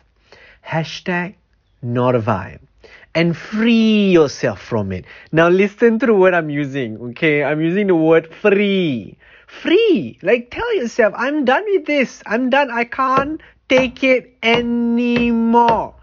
hashtag 0.65 1.35
not 1.81 2.15
a 2.15 2.19
vibe 2.19 2.59
and 3.15 3.35
free 3.35 4.11
yourself 4.11 4.61
from 4.61 4.91
it. 4.91 5.05
Now 5.31 5.49
listen 5.49 5.99
to 5.99 6.05
the 6.05 6.13
word 6.13 6.33
I'm 6.33 6.49
using, 6.49 6.97
okay? 7.11 7.43
I'm 7.43 7.61
using 7.61 7.87
the 7.87 7.95
word 7.95 8.33
free. 8.33 9.17
Free. 9.47 10.19
Like 10.21 10.51
tell 10.51 10.75
yourself, 10.75 11.13
I'm 11.17 11.45
done 11.45 11.63
with 11.65 11.85
this. 11.85 12.21
I'm 12.25 12.49
done. 12.49 12.69
I 12.69 12.83
can't 12.83 13.41
take 13.67 14.03
it 14.03 14.37
anymore. 14.43 15.95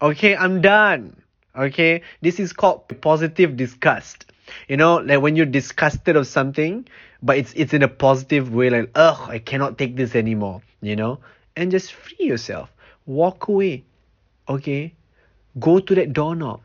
Okay, 0.00 0.36
I'm 0.36 0.60
done. 0.60 1.20
Okay, 1.56 2.02
this 2.22 2.38
is 2.38 2.52
called 2.52 2.88
positive 3.00 3.56
disgust. 3.56 4.26
You 4.68 4.76
know, 4.76 4.96
like 4.98 5.20
when 5.20 5.36
you're 5.36 5.46
disgusted 5.46 6.16
of 6.16 6.26
something, 6.26 6.86
but 7.22 7.38
it's 7.38 7.52
it's 7.56 7.74
in 7.74 7.82
a 7.82 7.88
positive 7.88 8.54
way, 8.54 8.70
like 8.70 8.90
ugh, 8.94 9.28
I 9.28 9.38
cannot 9.38 9.78
take 9.78 9.96
this 9.96 10.14
anymore. 10.14 10.62
You 10.80 10.96
know, 10.96 11.18
and 11.56 11.70
just 11.70 11.92
free 11.92 12.26
yourself. 12.26 12.70
Walk 13.06 13.48
away. 13.48 13.84
Okay? 14.48 14.94
Go 15.58 15.80
to 15.80 15.94
that 15.94 16.12
doorknob. 16.12 16.60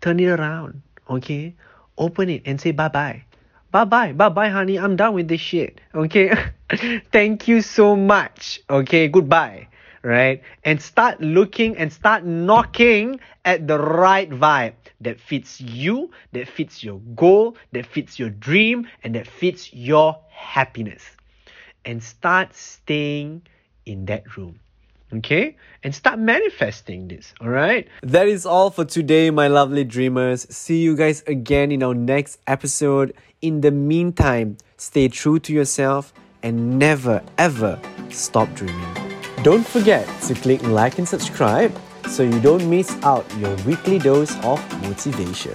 Turn 0.00 0.20
it 0.20 0.26
around. 0.28 0.82
Okay? 1.10 1.54
Open 1.96 2.28
it 2.28 2.42
and 2.46 2.60
say 2.60 2.70
bye 2.70 2.88
bye. 2.88 3.24
Bye 3.70 3.84
bye. 3.84 4.12
Bye 4.12 4.28
bye, 4.28 4.48
honey. 4.48 4.78
I'm 4.78 4.96
done 4.96 5.14
with 5.14 5.28
this 5.28 5.40
shit. 5.40 5.80
Okay? 5.94 6.32
Thank 7.12 7.48
you 7.48 7.60
so 7.60 7.96
much. 7.96 8.60
Okay? 8.70 9.08
Goodbye. 9.08 9.68
Right? 10.02 10.42
And 10.64 10.80
start 10.80 11.20
looking 11.20 11.76
and 11.76 11.92
start 11.92 12.24
knocking 12.24 13.20
at 13.44 13.66
the 13.66 13.78
right 13.78 14.30
vibe 14.30 14.74
that 15.00 15.20
fits 15.20 15.60
you, 15.60 16.10
that 16.32 16.48
fits 16.48 16.82
your 16.82 17.00
goal, 17.14 17.56
that 17.72 17.86
fits 17.86 18.18
your 18.18 18.30
dream, 18.30 18.88
and 19.02 19.14
that 19.14 19.26
fits 19.26 19.72
your 19.72 20.18
happiness. 20.30 21.02
And 21.84 22.02
start 22.02 22.54
staying 22.54 23.42
in 23.86 24.06
that 24.06 24.36
room. 24.36 24.60
Okay? 25.12 25.56
And 25.82 25.94
start 25.94 26.18
manifesting 26.18 27.08
this. 27.08 27.32
All 27.40 27.48
right? 27.48 27.88
That 28.02 28.28
is 28.28 28.44
all 28.44 28.70
for 28.70 28.84
today, 28.84 29.30
my 29.30 29.48
lovely 29.48 29.84
dreamers. 29.84 30.46
See 30.54 30.82
you 30.82 30.96
guys 30.96 31.22
again 31.26 31.72
in 31.72 31.82
our 31.82 31.94
next 31.94 32.40
episode. 32.46 33.14
In 33.40 33.60
the 33.62 33.70
meantime, 33.70 34.58
stay 34.76 35.08
true 35.08 35.38
to 35.40 35.52
yourself 35.52 36.12
and 36.42 36.78
never 36.78 37.22
ever 37.38 37.80
stop 38.10 38.52
dreaming. 38.54 39.07
Don't 39.44 39.64
forget 39.64 40.04
to 40.22 40.34
click 40.34 40.60
like 40.64 40.98
and 40.98 41.08
subscribe 41.08 41.72
so 42.08 42.24
you 42.24 42.40
don't 42.40 42.68
miss 42.68 42.90
out 43.04 43.24
your 43.36 43.54
weekly 43.64 44.00
dose 44.00 44.34
of 44.42 44.58
motivation. 44.82 45.54